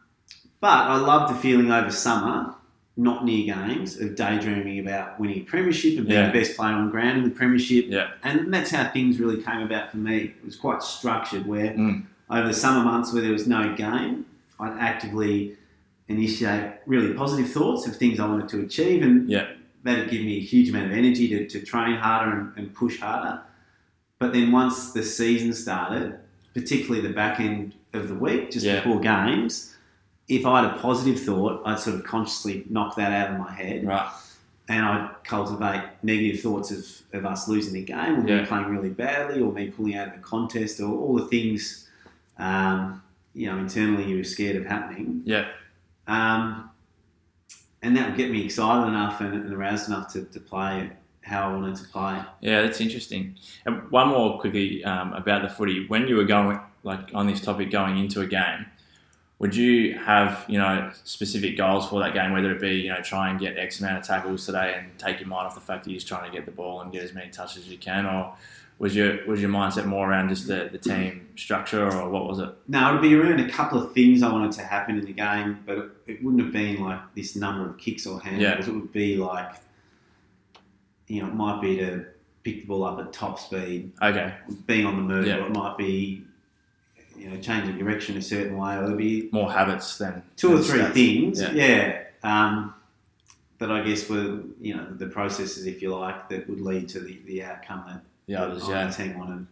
but 0.61 0.69
I 0.87 0.95
love 0.97 1.29
the 1.29 1.35
feeling 1.35 1.71
over 1.71 1.91
summer, 1.91 2.53
not 2.97 3.25
near 3.25 3.53
games, 3.53 3.99
of 3.99 4.15
daydreaming 4.15 4.79
about 4.79 5.19
winning 5.19 5.39
a 5.41 5.43
premiership 5.43 5.97
and 5.97 6.07
being 6.07 6.19
Yeah. 6.19 6.27
the 6.31 6.39
best 6.39 6.55
player 6.55 6.73
on 6.73 6.89
ground 6.89 7.17
in 7.17 7.23
the 7.25 7.29
premiership. 7.29 7.85
Yeah. 7.89 8.07
And 8.23 8.53
that's 8.53 8.71
how 8.71 8.85
things 8.89 9.19
really 9.19 9.41
came 9.43 9.59
about 9.61 9.91
for 9.91 9.97
me. 9.97 10.17
It 10.17 10.45
was 10.45 10.55
quite 10.55 10.81
structured, 10.81 11.45
where 11.45 11.71
Mm. 11.73 12.03
over 12.29 12.47
the 12.47 12.53
summer 12.53 12.83
months 12.85 13.11
where 13.11 13.21
there 13.21 13.33
was 13.33 13.47
no 13.47 13.75
game, 13.75 14.25
I'd 14.59 14.77
actively 14.79 15.57
initiate 16.07 16.75
really 16.85 17.13
positive 17.13 17.51
thoughts 17.51 17.85
of 17.87 17.97
things 17.97 18.19
I 18.19 18.27
wanted 18.27 18.47
to 18.49 18.61
achieve, 18.61 19.03
and 19.03 19.29
Yeah. 19.29 19.47
that'd 19.83 20.09
give 20.09 20.21
me 20.21 20.37
a 20.37 20.41
huge 20.41 20.69
amount 20.69 20.85
of 20.91 20.97
energy 20.97 21.27
to, 21.29 21.47
to 21.47 21.59
train 21.65 21.95
harder 21.97 22.31
and, 22.31 22.51
and 22.55 22.73
push 22.73 22.99
harder. 22.99 23.41
But 24.19 24.31
then 24.31 24.51
once 24.53 24.93
the 24.93 25.03
season 25.03 25.51
started, 25.53 26.15
particularly 26.53 27.05
the 27.05 27.13
back 27.13 27.41
end 27.41 27.73
of 27.93 28.07
the 28.07 28.15
week, 28.15 28.51
just 28.51 28.65
Yeah. 28.65 28.75
before 28.77 29.01
games, 29.01 29.75
if 30.27 30.45
I 30.45 30.63
had 30.63 30.75
a 30.75 30.79
positive 30.79 31.19
thought, 31.21 31.61
I'd 31.65 31.79
sort 31.79 31.97
of 31.97 32.03
consciously 32.03 32.65
knock 32.69 32.95
that 32.95 33.11
out 33.11 33.31
of 33.33 33.39
my 33.39 33.51
head 33.51 33.85
Right. 33.85 34.09
and 34.67 34.83
I'd 34.85 35.11
cultivate 35.23 35.83
negative 36.01 36.41
thoughts 36.41 36.71
of, 36.71 36.85
of 37.19 37.25
us 37.25 37.47
losing 37.47 37.73
the 37.73 37.83
game 37.83 38.23
or 38.23 38.27
Yeah. 38.27 38.41
me 38.41 38.45
playing 38.47 38.65
really 38.65 38.89
badly 38.89 39.41
or 39.41 39.51
me 39.51 39.69
pulling 39.69 39.95
out 39.95 40.07
of 40.07 40.13
the 40.15 40.19
contest 40.19 40.79
or 40.79 40.89
all 40.91 41.15
the 41.15 41.25
things, 41.25 41.87
um, 42.39 43.01
you 43.33 43.47
know, 43.51 43.57
internally 43.59 44.05
you 44.09 44.17
were 44.17 44.23
scared 44.23 44.55
of 44.55 44.65
happening. 44.65 45.21
Yeah. 45.25 45.45
Um, 46.07 46.69
and 47.81 47.95
that 47.97 48.07
would 48.09 48.17
get 48.17 48.31
me 48.31 48.43
excited 48.43 48.87
enough 48.87 49.21
and, 49.21 49.33
and 49.33 49.53
aroused 49.53 49.87
enough 49.89 50.11
to, 50.13 50.23
to 50.23 50.39
play 50.39 50.89
how 51.21 51.49
I 51.49 51.53
wanted 51.55 51.75
to 51.75 51.83
play. 51.89 52.21
Yeah, 52.41 52.61
that's 52.61 52.81
interesting. 52.81 53.35
And 53.65 53.89
one 53.91 54.07
more 54.09 54.39
quickly 54.39 54.83
um, 54.83 55.13
about 55.13 55.41
the 55.43 55.49
footy. 55.49 55.87
When 55.87 56.07
you 56.07 56.15
were 56.15 56.23
going, 56.23 56.59
like 56.83 57.09
on 57.13 57.27
this 57.27 57.41
topic, 57.41 57.69
going 57.71 57.97
into 57.97 58.21
a 58.21 58.27
game, 58.27 58.65
would 59.39 59.55
you 59.55 59.97
have 59.99 60.45
you 60.47 60.57
know 60.57 60.91
specific 61.03 61.57
goals 61.57 61.87
for 61.89 61.99
that 61.99 62.13
game? 62.13 62.31
Whether 62.31 62.51
it 62.51 62.61
be 62.61 62.75
you 62.75 62.89
know 62.89 63.01
try 63.01 63.29
and 63.29 63.39
get 63.39 63.57
X 63.57 63.79
amount 63.79 63.97
of 63.99 64.03
tackles 64.05 64.45
today 64.45 64.75
and 64.77 64.97
take 64.97 65.19
your 65.19 65.27
mind 65.29 65.47
off 65.47 65.55
the 65.55 65.61
fact 65.61 65.83
that 65.83 65.89
you're 65.91 65.97
just 65.97 66.07
trying 66.07 66.29
to 66.29 66.35
get 66.35 66.45
the 66.45 66.51
ball 66.51 66.81
and 66.81 66.91
get 66.91 67.03
as 67.03 67.13
many 67.13 67.29
touches 67.29 67.63
as 67.63 67.69
you 67.69 67.77
can, 67.77 68.05
or 68.05 68.33
was 68.79 68.95
your 68.95 69.25
was 69.27 69.41
your 69.41 69.49
mindset 69.49 69.85
more 69.85 70.09
around 70.09 70.29
just 70.29 70.47
the, 70.47 70.69
the 70.71 70.77
team 70.77 71.27
structure, 71.35 71.89
or 71.91 72.09
what 72.09 72.27
was 72.27 72.39
it? 72.39 72.49
No, 72.67 72.89
it 72.89 72.93
would 72.93 73.01
be 73.01 73.15
around 73.15 73.39
a 73.39 73.49
couple 73.49 73.81
of 73.81 73.93
things 73.93 74.23
I 74.23 74.31
wanted 74.31 74.51
to 74.53 74.63
happen 74.63 74.97
in 74.97 75.05
the 75.05 75.13
game, 75.13 75.59
but 75.65 75.95
it, 76.07 76.23
wouldn't 76.23 76.41
have 76.43 76.51
been 76.53 76.81
like 76.83 76.99
this 77.15 77.35
number 77.35 77.69
of 77.69 77.77
kicks 77.77 78.05
or 78.05 78.19
handles. 78.21 78.41
Yeah. 78.43 78.59
It 78.59 78.67
would 78.73 78.91
be 78.91 79.17
like, 79.17 79.51
you 81.07 81.21
know, 81.21 81.27
it 81.27 81.33
might 81.35 81.61
be 81.61 81.77
to 81.77 82.05
pick 82.43 82.61
the 82.61 82.67
ball 82.67 82.83
up 82.85 82.99
at 82.99 83.11
top 83.13 83.39
speed, 83.39 83.91
Okay, 84.01 84.33
being 84.65 84.85
on 84.85 84.95
the 84.95 85.01
move, 85.01 85.25
Yeah. 85.27 85.37
or 85.37 85.47
it 85.47 85.53
might 85.53 85.77
be, 85.77 86.23
you 87.17 87.29
know, 87.29 87.37
changing 87.39 87.77
direction 87.77 88.17
a 88.17 88.21
certain 88.21 88.57
way, 88.57 88.75
or 88.77 88.85
there'd 88.87 88.97
be 88.97 89.29
more 89.31 89.51
habits 89.51 89.97
than 89.97 90.23
two 90.35 90.55
or 90.55 90.59
three 90.61 90.79
stats. 90.79 90.93
things, 90.93 91.41
Yeah. 91.41 91.51
yeah. 91.53 92.01
Um, 92.23 92.73
that 93.59 93.71
I 93.71 93.81
guess 93.83 94.09
were, 94.09 94.41
you 94.59 94.75
know, 94.75 94.85
the 94.91 95.07
processes, 95.07 95.65
if 95.65 95.81
you 95.81 95.95
like, 95.95 96.27
that 96.29 96.49
would 96.49 96.59
lead 96.59 96.89
to 96.89 96.99
the, 96.99 97.19
the 97.25 97.43
outcome 97.43 97.83
that 97.87 98.01
The 98.27 98.35
others, 98.35 98.67
yeah. 98.67 98.89
team 98.89 99.17
wanted. 99.17 99.47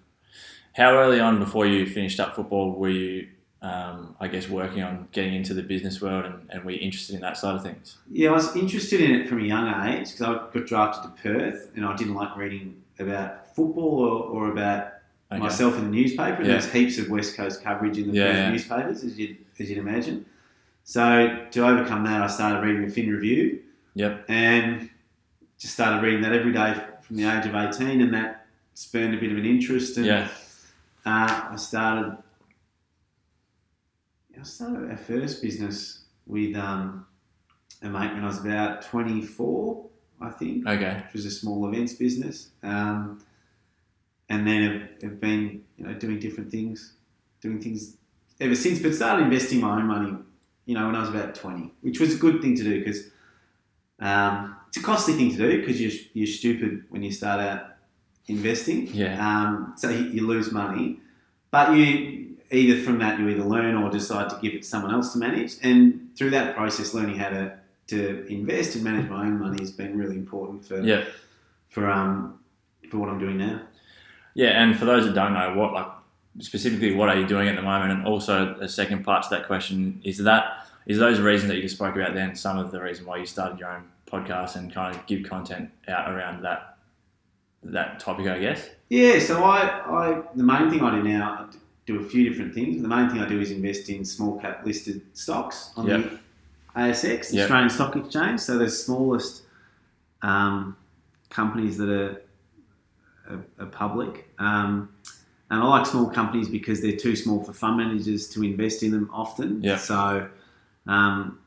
How 0.73 0.97
early 0.97 1.19
on 1.19 1.39
before 1.39 1.65
you 1.65 1.85
finished 1.85 2.19
up 2.19 2.35
football 2.35 2.71
were 2.73 2.89
you, 2.89 3.27
um, 3.61 4.15
I 4.19 4.27
guess, 4.27 4.49
working 4.49 4.83
on 4.83 5.07
getting 5.13 5.35
into 5.35 5.53
the 5.53 5.61
business 5.63 6.01
world 6.01 6.25
and, 6.25 6.49
and 6.49 6.63
were 6.65 6.71
you 6.71 6.79
interested 6.81 7.15
in 7.15 7.21
that 7.21 7.37
side 7.37 7.55
of 7.55 7.63
things? 7.63 7.97
Yeah, 8.11 8.31
I 8.31 8.33
was 8.33 8.53
interested 8.57 8.99
in 8.99 9.11
it 9.11 9.29
from 9.29 9.39
a 9.39 9.45
young 9.45 9.67
age 9.87 10.11
because 10.11 10.21
I 10.21 10.33
got 10.51 10.65
drafted 10.65 11.03
to 11.15 11.21
Perth 11.21 11.71
and 11.75 11.85
I 11.85 11.95
didn't 11.95 12.15
like 12.15 12.35
reading 12.35 12.81
about 12.99 13.55
football 13.55 13.99
or, 13.99 14.23
or 14.47 14.51
about 14.51 14.92
Okay. 15.33 15.43
myself 15.43 15.77
in 15.77 15.85
the 15.85 15.89
newspaper. 15.89 16.37
And 16.37 16.45
Yeah. 16.47 16.51
There's 16.53 16.71
heaps 16.71 16.97
of 16.97 17.09
West 17.09 17.35
Coast 17.35 17.63
coverage 17.63 17.97
in 17.97 18.07
the 18.11 18.13
Yeah, 18.17 18.51
newspapers, 18.51 19.03
as 19.03 19.17
you'd, 19.17 19.37
as 19.59 19.69
you'd 19.69 19.79
imagine. 19.79 20.25
So 20.83 21.47
to 21.51 21.65
overcome 21.67 22.03
that, 22.05 22.21
I 22.21 22.27
started 22.27 22.65
reading 22.65 22.85
the 22.85 22.91
Fin 22.91 23.09
Review 23.09 23.61
Yep. 23.95 24.25
and 24.29 24.89
just 25.57 25.73
started 25.73 26.03
reading 26.03 26.21
that 26.21 26.33
every 26.33 26.51
day 26.51 26.75
from 27.01 27.15
the 27.17 27.23
age 27.25 27.45
of 27.45 27.55
18 27.55 28.01
and 28.01 28.13
that 28.13 28.45
spurned 28.73 29.13
a 29.15 29.17
bit 29.19 29.31
of 29.31 29.37
an 29.37 29.45
interest. 29.45 29.97
And 29.97 30.05
Yeah. 30.05 30.27
uh, 31.05 31.49
I 31.51 31.55
started 31.57 32.17
I 34.39 34.43
started 34.45 34.89
our 34.89 34.97
first 34.97 35.41
business 35.41 36.05
with 36.25 36.55
um, 36.55 37.05
a 37.81 37.87
mate 37.89 38.13
when 38.13 38.23
I 38.23 38.27
was 38.27 38.39
about 38.39 38.81
24, 38.81 39.85
I 40.19 40.29
think, 40.31 40.67
Okay. 40.67 41.01
which 41.05 41.13
was 41.13 41.25
a 41.25 41.31
small 41.31 41.65
events 41.67 41.93
business. 41.93 42.49
Um, 42.61 43.19
and 44.29 44.47
then 44.47 44.61
have, 44.63 45.03
have 45.03 45.21
been, 45.21 45.63
you 45.77 45.85
know, 45.85 45.93
doing 45.93 46.19
different 46.19 46.49
things, 46.51 46.93
doing 47.41 47.61
things 47.61 47.97
ever 48.39 48.55
since. 48.55 48.79
But 48.79 48.95
started 48.95 49.23
investing 49.23 49.61
my 49.61 49.77
own 49.77 49.85
money, 49.85 50.17
you 50.65 50.75
know, 50.75 50.85
when 50.85 50.95
I 50.95 50.99
was 51.01 51.09
about 51.09 51.35
20, 51.35 51.71
which 51.81 51.99
was 51.99 52.15
a 52.15 52.17
good 52.17 52.41
thing 52.41 52.55
to 52.57 52.63
do 52.63 52.79
because 52.79 53.09
um, 53.99 54.55
it's 54.67 54.77
a 54.77 54.81
costly 54.81 55.13
thing 55.13 55.31
to 55.31 55.37
do 55.37 55.59
because 55.59 55.79
you're, 55.81 55.91
you're 56.13 56.27
stupid 56.27 56.85
when 56.89 57.03
you 57.03 57.11
start 57.11 57.39
out 57.39 57.65
investing. 58.27 58.87
Yeah. 58.87 59.15
Um, 59.19 59.73
so 59.77 59.89
you, 59.89 60.05
you 60.05 60.27
lose 60.27 60.51
money, 60.51 60.99
but 61.51 61.75
you 61.75 62.35
either 62.51 62.81
from 62.83 62.99
that 62.99 63.19
you 63.19 63.27
either 63.29 63.43
learn 63.43 63.75
or 63.75 63.89
decide 63.89 64.29
to 64.29 64.37
give 64.41 64.53
it 64.53 64.61
to 64.63 64.67
someone 64.67 64.93
else 64.93 65.13
to 65.13 65.19
manage. 65.19 65.55
And 65.63 66.09
through 66.17 66.29
that 66.31 66.55
process, 66.55 66.93
learning 66.93 67.17
how 67.17 67.29
to, 67.29 67.57
to 67.87 68.25
invest 68.27 68.75
and 68.75 68.83
manage 68.83 69.09
my 69.09 69.25
own 69.25 69.39
money 69.39 69.57
has 69.59 69.71
been 69.71 69.97
really 69.97 70.15
important 70.15 70.65
for 70.65 70.79
Yeah. 70.81 71.03
for 71.69 71.89
um 71.89 72.39
for 72.89 72.97
what 72.97 73.09
I'm 73.09 73.19
doing 73.19 73.37
now. 73.37 73.61
Yeah, 74.35 74.61
and 74.63 74.77
for 74.77 74.85
those 74.85 75.05
that 75.05 75.13
don't 75.13 75.33
know, 75.33 75.53
what 75.55 75.73
like 75.73 75.87
specifically 76.39 76.93
what 76.95 77.09
are 77.09 77.17
you 77.19 77.27
doing 77.27 77.47
at 77.47 77.55
the 77.55 77.61
moment? 77.61 77.91
And 77.91 78.07
also 78.07 78.55
the 78.59 78.67
second 78.69 79.03
part 79.03 79.23
to 79.23 79.29
that 79.31 79.45
question 79.47 80.01
is 80.03 80.17
that 80.19 80.67
is 80.85 80.97
those 80.97 81.19
reasons 81.19 81.49
that 81.49 81.55
you 81.55 81.61
just 81.61 81.75
spoke 81.75 81.95
about 81.95 82.13
then 82.13 82.35
some 82.35 82.57
of 82.57 82.71
the 82.71 82.81
reason 82.81 83.05
why 83.05 83.17
you 83.17 83.25
started 83.25 83.59
your 83.59 83.69
own 83.69 83.83
podcast 84.11 84.55
and 84.55 84.73
kind 84.73 84.95
of 84.95 85.05
give 85.05 85.23
content 85.23 85.69
out 85.87 86.11
around 86.11 86.41
that 86.43 86.77
that 87.63 87.99
topic, 87.99 88.27
I 88.27 88.39
guess. 88.39 88.69
Yeah, 88.89 89.19
so 89.19 89.43
I, 89.43 89.61
I 89.61 90.21
the 90.35 90.43
main 90.43 90.69
thing 90.69 90.81
I 90.81 90.95
do 90.95 91.03
now, 91.03 91.47
I 91.51 91.55
do 91.85 91.99
a 91.99 92.03
few 92.03 92.27
different 92.29 92.53
things. 92.53 92.81
The 92.81 92.87
main 92.87 93.09
thing 93.09 93.21
I 93.21 93.27
do 93.27 93.39
is 93.39 93.51
invest 93.51 93.89
in 93.89 94.03
small 94.03 94.39
cap 94.39 94.65
listed 94.65 95.01
stocks 95.13 95.71
on 95.77 95.87
Yep. 95.87 96.01
the 96.11 96.19
ASX, 96.79 97.29
the 97.29 97.37
Yep. 97.37 97.43
Australian 97.43 97.69
Stock 97.69 97.95
Exchange. 97.95 98.39
So 98.41 98.57
the 98.57 98.69
smallest 98.69 99.43
um, 100.21 100.75
companies 101.29 101.77
that 101.77 101.89
are, 101.89 102.21
are, 103.33 103.65
are 103.65 103.67
public. 103.67 104.29
Um, 104.39 104.89
and 105.49 105.61
I 105.61 105.65
like 105.65 105.85
small 105.85 106.09
companies 106.09 106.49
because 106.49 106.81
they're 106.81 106.97
too 106.97 107.15
small 107.15 107.43
for 107.43 107.53
fund 107.53 107.77
managers 107.77 108.27
to 108.29 108.43
invest 108.43 108.81
in 108.81 108.91
them 108.91 109.09
often. 109.13 109.61
Yep. 109.61 109.79
So 109.79 110.29
um, 110.87 111.39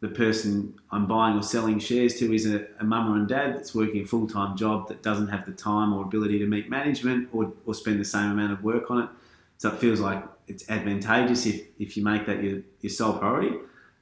the 0.00 0.08
person 0.08 0.74
I'm 0.90 1.06
buying 1.06 1.38
or 1.38 1.42
selling 1.42 1.78
shares 1.78 2.16
to 2.16 2.34
is 2.34 2.46
a, 2.46 2.66
a 2.80 2.84
mum 2.84 3.10
or 3.10 3.24
a 3.24 3.26
dad 3.26 3.54
that's 3.54 3.74
working 3.74 4.02
a 4.02 4.04
full 4.04 4.28
time 4.28 4.56
job 4.56 4.88
that 4.88 5.02
doesn't 5.02 5.28
have 5.28 5.46
the 5.46 5.52
time 5.52 5.94
or 5.94 6.02
ability 6.02 6.38
to 6.40 6.46
meet 6.46 6.68
management 6.68 7.30
or, 7.32 7.52
or 7.64 7.72
spend 7.72 8.00
the 8.00 8.04
same 8.04 8.32
amount 8.32 8.52
of 8.52 8.62
work 8.62 8.90
on 8.90 9.04
it. 9.04 9.08
So 9.56 9.70
it 9.70 9.78
feels 9.78 10.00
like 10.00 10.22
it's 10.46 10.68
advantageous 10.68 11.46
if, 11.46 11.62
if 11.78 11.96
you 11.96 12.04
make 12.04 12.26
that 12.26 12.42
your, 12.42 12.60
your 12.82 12.90
sole 12.90 13.14
priority. 13.14 13.56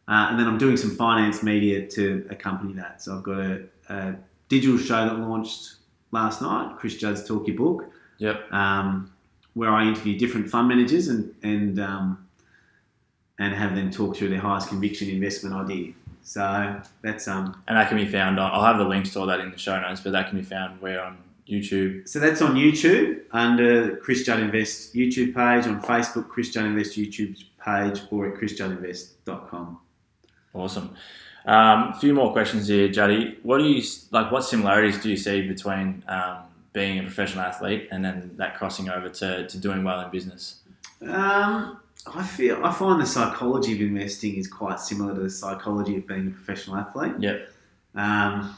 Uh, 0.09 0.27
and 0.31 0.41
then 0.41 0.49
I'm 0.49 0.59
doing 0.59 0.77
some 0.77 0.91
finance 0.91 1.43
media 1.43 1.87
to 1.87 2.27
accompany 2.31 2.73
that. 2.73 3.01
So 3.01 3.17
I've 3.17 3.23
got 3.23 3.39
a, 3.39 3.63
a 3.89 4.17
digital 4.49 4.79
show 4.79 5.07
that 5.07 5.19
launched 5.19 5.75
last 6.13 6.41
night, 6.41 6.77
Chris 6.79 6.97
Judd's 6.97 7.27
Talk 7.27 7.49
Ya 7.49 7.55
Book, 7.55 7.91
Yep. 8.19 8.53
um, 8.53 9.11
where 9.55 9.71
I 9.71 9.87
interview 9.89 10.17
different 10.19 10.49
fund 10.49 10.69
managers 10.69 11.09
and 11.09 11.35
and 11.43 11.81
um, 11.81 12.27
and 13.39 13.53
have 13.55 13.75
them 13.75 13.91
talk 13.91 14.17
through 14.17 14.29
their 14.29 14.41
highest 14.41 14.69
conviction 14.69 15.09
investment 15.09 15.55
idea. 15.57 15.93
So 16.23 16.81
that's 17.03 17.27
um 17.27 17.61
And 17.67 17.77
that 17.77 17.89
can 17.89 17.97
be 17.99 18.07
found 18.07 18.39
on 18.39 18.53
I'll 18.53 18.65
have 18.65 18.79
the 18.79 18.85
links 18.85 19.13
to 19.15 19.21
all 19.21 19.27
that 19.27 19.41
in 19.41 19.51
the 19.51 19.59
show 19.59 19.81
notes, 19.81 20.01
but 20.01 20.13
that 20.13 20.29
can 20.29 20.39
be 20.39 20.45
found 20.45 20.81
where 20.81 21.03
on 21.03 21.19
YouTube. 21.49 22.09
so 22.09 22.21
that's 22.21 22.41
on 22.41 22.55
YouTube 22.55 23.23
under 23.33 23.97
Chris 23.97 24.23
Judd 24.25 24.39
Invest 24.39 24.95
YouTube 24.95 25.35
page, 25.35 25.67
on 25.67 25.83
Facebook 25.83 26.29
Chris 26.29 26.51
Judd 26.51 26.67
Invest 26.67 26.97
YouTube 26.97 27.37
page, 27.59 28.01
or 28.13 28.29
at 28.29 28.35
chrisjuddinvest.com. 28.41 29.79
Awesome. 30.55 30.95
Um, 31.45 31.89
a 31.89 31.99
few 31.99 32.15
more 32.15 32.33
questions 32.33 32.69
here, 32.69 32.89
Juddy. 32.89 33.39
What 33.43 33.59
do 33.59 33.65
you 33.65 33.83
like? 34.11 34.31
What 34.31 34.43
similarities 34.43 35.01
do 35.03 35.11
you 35.11 35.17
see 35.17 35.47
between 35.47 36.05
um, 36.07 36.39
being 36.73 36.99
a 36.99 37.03
professional 37.03 37.45
athlete 37.45 37.89
and 37.91 38.05
then 38.05 38.33
that 38.37 38.57
crossing 38.57 38.89
over 38.89 39.09
to, 39.09 39.47
to 39.47 39.59
doing 39.59 39.83
well 39.83 40.01
in 40.01 40.11
business? 40.11 40.61
Um, 41.03 41.81
I 42.07 42.23
feel 42.23 42.65
I 42.65 42.73
find 42.73 43.01
the 43.01 43.07
psychology 43.07 43.75
of 43.75 43.81
investing 43.81 44.37
is 44.37 44.47
quite 44.47 44.81
similar 44.81 45.15
to 45.15 45.21
the 45.21 45.31
psychology 45.31 45.97
of 45.97 46.07
being 46.07 46.29
a 46.29 46.31
professional 46.31 46.77
athlete. 46.77 47.15
Yep. 47.19 47.49
Um, 47.95 48.57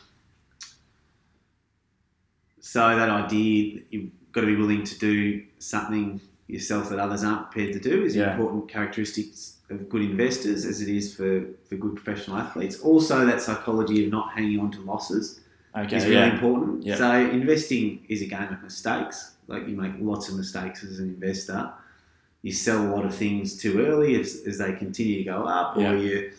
so 2.60 2.80
that 2.96 3.08
idea 3.08 3.74
that 3.74 3.84
you've 3.90 4.10
got 4.32 4.42
to 4.42 4.46
be 4.46 4.56
willing 4.56 4.84
to 4.84 4.98
do 4.98 5.42
something 5.58 6.20
yourself 6.46 6.90
that 6.90 6.98
others 6.98 7.24
aren't 7.24 7.50
prepared 7.50 7.72
to 7.72 7.80
do 7.80 8.04
is 8.04 8.16
an 8.16 8.28
important 8.28 8.68
characteristics 8.68 9.53
of 9.70 9.88
good 9.88 10.02
investors 10.02 10.64
as 10.66 10.80
it 10.82 10.88
is 10.88 11.14
for, 11.14 11.44
for 11.68 11.76
good 11.76 11.96
professional 11.96 12.36
athletes. 12.36 12.80
Also 12.80 13.24
that 13.24 13.40
psychology 13.40 14.04
of 14.04 14.10
not 14.12 14.32
hanging 14.32 14.60
on 14.60 14.70
to 14.72 14.80
losses 14.82 15.40
Okay. 15.76 15.96
is 15.96 16.04
really 16.04 16.16
yeah. 16.16 16.34
important. 16.34 16.84
Yeah. 16.84 16.96
So 16.96 17.10
investing 17.12 18.04
is 18.08 18.22
a 18.22 18.26
game 18.26 18.52
of 18.52 18.62
mistakes. 18.62 19.32
Like 19.48 19.66
you 19.66 19.76
make 19.76 19.92
lots 19.98 20.28
of 20.28 20.36
mistakes 20.36 20.84
as 20.84 21.00
an 21.00 21.08
investor. 21.08 21.72
You 22.42 22.52
sell 22.52 22.80
a 22.86 22.90
lot 22.94 23.04
of 23.04 23.14
things 23.14 23.60
too 23.60 23.84
early 23.84 24.20
as, 24.20 24.42
as 24.46 24.58
they 24.58 24.72
continue 24.74 25.18
to 25.18 25.24
go 25.24 25.44
up, 25.44 25.76
or 25.76 25.80
Yeah. 25.80 25.92
you 25.94 26.32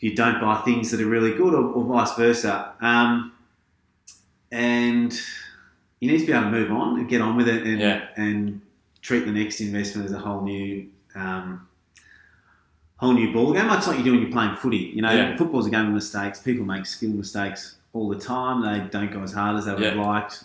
you 0.00 0.16
don't 0.16 0.40
buy 0.40 0.56
things 0.64 0.90
that 0.90 1.00
are 1.00 1.06
really 1.06 1.34
good, 1.34 1.52
or, 1.52 1.62
or 1.74 1.84
vice 1.84 2.14
versa. 2.14 2.72
Um, 2.80 3.32
and 4.50 5.12
you 6.00 6.10
need 6.10 6.20
to 6.20 6.26
be 6.26 6.32
able 6.32 6.44
to 6.44 6.50
move 6.50 6.72
on 6.72 6.98
and 6.98 7.08
get 7.08 7.20
on 7.20 7.36
with 7.36 7.48
it, 7.48 7.64
and 7.66 7.78
Yeah. 7.80 8.08
and 8.16 8.62
treat 9.02 9.26
the 9.26 9.30
next 9.32 9.60
investment 9.60 10.06
as 10.06 10.12
a 10.14 10.18
whole 10.18 10.42
new. 10.42 10.88
Um, 11.14 11.66
Whole 13.00 13.14
new 13.14 13.32
ball 13.32 13.52
game, 13.54 13.66
much 13.66 13.86
like 13.86 13.96
you 13.98 14.04
do 14.04 14.12
when 14.12 14.20
you're 14.20 14.30
playing 14.30 14.56
footy. 14.56 14.92
You 14.94 15.00
know, 15.00 15.10
Yeah. 15.10 15.36
football's 15.36 15.66
a 15.66 15.70
game 15.70 15.86
of 15.86 15.92
mistakes. 15.94 16.38
People 16.38 16.66
make 16.66 16.84
skill 16.84 17.10
mistakes 17.10 17.76
all 17.94 18.08
the 18.10 18.18
time. 18.18 18.60
They 18.60 18.86
don't 18.90 19.10
go 19.10 19.22
as 19.22 19.32
hard 19.32 19.56
as 19.56 19.64
they 19.64 19.72
would 19.72 19.82
have 19.82 19.96
Yeah. 19.96 20.02
liked. 20.06 20.44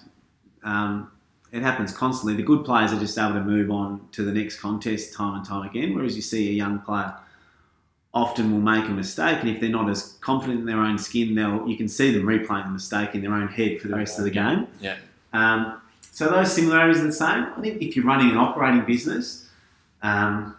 Um, 0.63 1.09
it 1.51 1.61
happens 1.61 1.91
constantly. 1.91 2.35
The 2.37 2.43
good 2.43 2.63
players 2.63 2.93
are 2.93 2.99
just 2.99 3.17
able 3.17 3.33
to 3.33 3.43
move 3.43 3.69
on 3.71 3.99
to 4.13 4.23
the 4.23 4.31
next 4.31 4.59
contest 4.61 5.13
time 5.13 5.35
and 5.35 5.45
time 5.45 5.67
again. 5.67 5.93
Whereas 5.93 6.15
you 6.15 6.21
see 6.21 6.49
a 6.49 6.53
young 6.53 6.79
player 6.79 7.13
often 8.13 8.53
will 8.53 8.61
make 8.61 8.85
a 8.87 8.91
mistake, 8.91 9.39
and 9.41 9.49
if 9.49 9.59
they're 9.59 9.69
not 9.69 9.89
as 9.89 10.17
confident 10.21 10.61
in 10.61 10.65
their 10.65 10.79
own 10.79 10.97
skin, 10.97 11.35
they'll 11.35 11.67
you 11.67 11.75
can 11.75 11.89
see 11.89 12.13
them 12.17 12.25
replaying 12.25 12.63
the 12.63 12.71
mistake 12.71 13.13
in 13.13 13.21
their 13.21 13.33
own 13.33 13.49
head 13.49 13.81
for 13.81 13.89
the 13.89 13.95
rest 13.95 14.17
of 14.17 14.23
the 14.23 14.31
game. 14.31 14.67
Yeah. 14.79 14.95
Um, 15.33 15.73
so 16.11 16.29
those 16.29 16.53
similarities 16.53 17.01
are 17.01 17.07
the 17.07 17.11
same. 17.11 17.47
I 17.57 17.59
think 17.61 17.81
if 17.81 17.97
you're 17.97 18.05
running 18.05 18.31
an 18.31 18.37
operating 18.37 18.85
business, 18.85 19.49
um, 20.01 20.55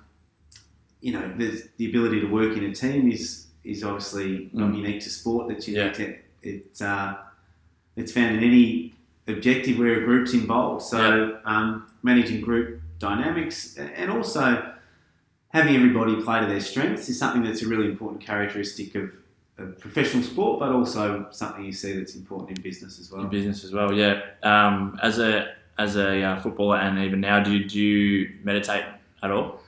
you 1.07 1.13
know, 1.13 1.25
there's 1.41 1.61
the 1.79 1.87
ability 1.91 2.19
to 2.25 2.27
work 2.39 2.53
in 2.59 2.65
a 2.65 2.75
team 2.85 3.03
is 3.17 3.47
is 3.73 3.83
obviously 3.91 4.49
not 4.53 4.71
Mm. 4.71 4.77
unique 4.83 5.01
to 5.07 5.11
sport. 5.19 5.43
That's 5.49 5.67
Yeah. 5.69 5.75
unique 5.85 5.95
to 6.01 6.07
it's 6.53 6.81
uh, 6.93 7.09
it's 8.01 8.13
found 8.17 8.31
in 8.39 8.43
any 8.51 8.65
objective 9.35 9.75
where 9.81 9.95
a 10.01 10.05
group's 10.09 10.33
involved. 10.43 10.83
So 10.95 11.01
um, 11.53 11.69
managing 12.11 12.41
group 12.49 12.69
dynamics 12.99 13.57
and 14.01 14.09
also 14.17 14.45
having 15.57 15.75
everybody 15.81 16.15
play 16.27 16.39
to 16.45 16.47
their 16.47 16.61
strengths 16.73 17.09
is 17.09 17.19
something 17.23 17.43
that's 17.47 17.63
a 17.67 17.69
really 17.73 17.89
important 17.95 18.21
characteristic 18.31 18.89
of, 18.95 19.07
of 19.59 19.67
professional 19.87 20.23
sport, 20.23 20.55
but 20.61 20.71
also 20.79 21.27
something 21.31 21.65
you 21.65 21.73
see 21.73 21.93
that's 21.99 22.15
important 22.23 22.47
in 22.57 22.63
business 22.63 22.93
as 23.01 23.11
well. 23.11 23.23
In 23.23 23.29
business 23.39 23.65
as 23.65 23.73
well, 23.73 23.91
yeah. 24.03 24.15
Um, 24.53 24.77
as 25.03 25.19
a 25.19 25.33
as 25.79 25.97
a 25.97 26.23
uh, 26.29 26.41
footballer 26.43 26.79
and 26.79 26.99
even 27.07 27.21
now, 27.21 27.37
do 27.47 27.51
you, 27.57 27.63
do 27.69 27.79
you 27.79 28.31
meditate 28.45 28.85
at 29.25 29.31
all? 29.31 29.61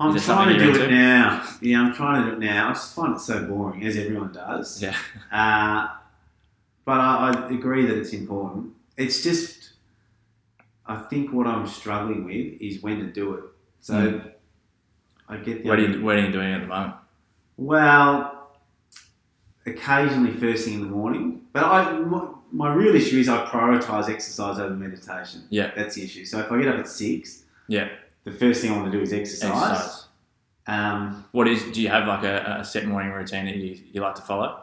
I'm 0.00 0.18
trying 0.18 0.48
to 0.48 0.58
do 0.58 0.72
you're 0.72 0.84
it 0.84 0.90
now. 0.90 1.48
Yeah, 1.62 1.80
I'm 1.82 1.94
trying 1.94 2.24
to 2.24 2.30
do 2.32 2.36
it 2.36 2.40
now. 2.40 2.70
I 2.70 2.72
just 2.72 2.94
find 2.94 3.14
it 3.16 3.20
so 3.20 3.44
boring, 3.44 3.84
as 3.86 3.96
everyone 3.96 4.32
does. 4.32 4.82
Yeah. 4.82 4.96
Uh, 5.32 5.88
but 6.84 7.00
I, 7.00 7.30
I 7.48 7.50
agree 7.50 7.86
that 7.86 7.96
it's 7.96 8.12
important. 8.12 8.72
It's 8.96 9.22
just, 9.22 9.70
I 10.86 10.96
think 10.96 11.32
what 11.32 11.46
I'm 11.46 11.66
struggling 11.66 12.24
with 12.24 12.60
is 12.60 12.82
when 12.82 12.98
to 13.00 13.06
do 13.06 13.34
it. 13.34 13.44
So 13.80 13.94
Mm. 13.94 14.30
I 15.28 15.36
get 15.38 15.62
the 15.62 15.68
What 15.70 15.78
are 15.78 15.82
you 15.88 16.04
What 16.04 16.16
are 16.16 16.20
you 16.26 16.32
doing 16.32 16.52
at 16.52 16.60
the 16.60 16.66
moment? 16.66 16.94
well, 17.56 18.50
occasionally 19.66 20.32
first 20.32 20.64
thing 20.66 20.74
in 20.74 20.80
the 20.82 20.86
morning. 20.86 21.40
But 21.52 21.64
I, 21.64 21.92
my, 22.00 22.26
my 22.52 22.74
real 22.74 22.94
issue 22.94 23.18
is 23.18 23.28
I 23.28 23.46
prioritise 23.46 24.10
exercise 24.10 24.58
over 24.58 24.74
meditation. 24.74 25.44
Yeah. 25.48 25.70
That's 25.74 25.94
the 25.94 26.04
issue. 26.04 26.24
So 26.26 26.40
if 26.40 26.52
I 26.52 26.58
get 26.58 26.68
up 26.68 26.78
at 26.80 26.88
six, 26.88 27.44
Yeah. 27.68 27.88
The 28.24 28.32
first 28.32 28.60
thing 28.62 28.72
I 28.72 28.76
want 28.76 28.90
to 28.90 28.96
do 28.98 29.02
is 29.02 29.12
exercise. 29.12 29.50
Exercise. 29.52 30.04
Um, 30.66 31.24
What 31.32 31.46
is? 31.48 31.62
Do 31.72 31.80
you 31.82 31.88
have 31.88 32.06
like 32.08 32.24
a, 32.24 32.58
a 32.60 32.64
set 32.64 32.86
morning 32.86 33.12
routine 33.12 33.44
that 33.46 33.56
you, 33.56 33.78
you 33.92 34.00
like 34.00 34.14
to 34.16 34.22
follow? 34.22 34.60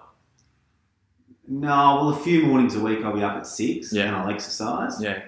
no, 1.48 1.68
well, 1.68 2.10
a 2.10 2.16
few 2.20 2.44
mornings 2.44 2.76
a 2.76 2.80
week 2.80 3.04
I'll 3.04 3.14
be 3.14 3.24
up 3.24 3.36
at 3.36 3.46
six 3.46 3.92
Yeah. 3.92 4.06
and 4.06 4.16
I'll 4.16 4.30
exercise. 4.30 5.02
Yeah. 5.02 5.24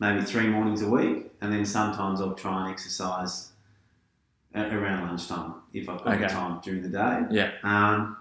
Maybe 0.00 0.22
three 0.22 0.48
mornings 0.48 0.82
a 0.82 0.88
week, 0.88 1.30
and 1.40 1.52
then 1.52 1.64
sometimes 1.64 2.20
I'll 2.20 2.34
try 2.34 2.62
and 2.64 2.72
exercise 2.72 3.52
around 4.54 5.06
lunchtime 5.06 5.54
if 5.72 5.88
I've 5.88 5.98
got 6.02 6.18
the 6.18 6.24
Okay. 6.24 6.34
time 6.34 6.60
during 6.62 6.82
the 6.82 6.88
day. 6.88 7.20
Yeah. 7.30 7.50
Um, 7.62 8.16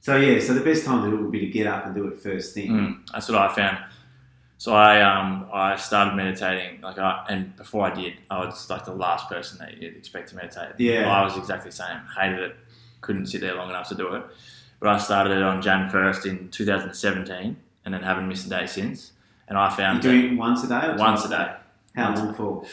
so 0.00 0.16
yeah, 0.16 0.40
so 0.40 0.54
the 0.54 0.60
best 0.64 0.84
time 0.84 1.04
to 1.04 1.10
do 1.10 1.16
it 1.18 1.22
would 1.22 1.30
be 1.32 1.40
to 1.40 1.46
get 1.46 1.66
up 1.66 1.84
and 1.86 1.94
do 1.94 2.06
it 2.08 2.18
first 2.20 2.54
thing. 2.54 2.70
Mm, 2.70 3.12
that's 3.12 3.28
what 3.28 3.38
I 3.38 3.54
found. 3.54 3.78
So 4.62 4.72
I 4.74 5.02
um 5.02 5.48
I 5.52 5.74
started 5.74 6.14
meditating 6.14 6.82
like 6.82 6.96
I 6.96 7.26
and 7.28 7.56
before 7.56 7.84
I 7.84 7.92
did 7.92 8.12
I 8.30 8.44
was 8.44 8.70
like 8.70 8.84
the 8.84 8.94
last 8.94 9.28
person 9.28 9.58
that 9.58 9.82
you'd 9.82 9.96
expect 9.96 10.28
to 10.28 10.36
meditate. 10.36 10.78
Yeah. 10.78 11.10
I 11.12 11.24
was 11.24 11.36
exactly 11.36 11.70
the 11.70 11.76
same. 11.76 11.98
Hated 12.16 12.38
it. 12.38 12.56
Couldn't 13.00 13.26
sit 13.26 13.40
there 13.40 13.56
long 13.56 13.70
enough 13.70 13.88
to 13.88 13.96
do 13.96 14.14
it. 14.14 14.22
But 14.78 14.90
I 14.90 14.98
started 14.98 15.32
it 15.36 15.42
on 15.42 15.62
Jan 15.62 15.90
first 15.90 16.26
in 16.26 16.48
2017, 16.50 17.56
and 17.84 17.92
then 17.92 18.02
haven't 18.04 18.28
missed 18.28 18.46
a 18.46 18.50
day 18.50 18.66
since. 18.66 19.10
And 19.48 19.58
I 19.58 19.68
found 19.68 20.00
doing 20.00 20.34
it 20.34 20.36
once 20.36 20.62
a 20.62 20.68
day? 20.68 20.86
Or 20.86 20.96
once 20.96 21.24
a 21.24 21.28
day, 21.28 21.54
How 21.96 22.10
Once 22.10 22.20
long 22.20 22.34
for? 22.34 22.64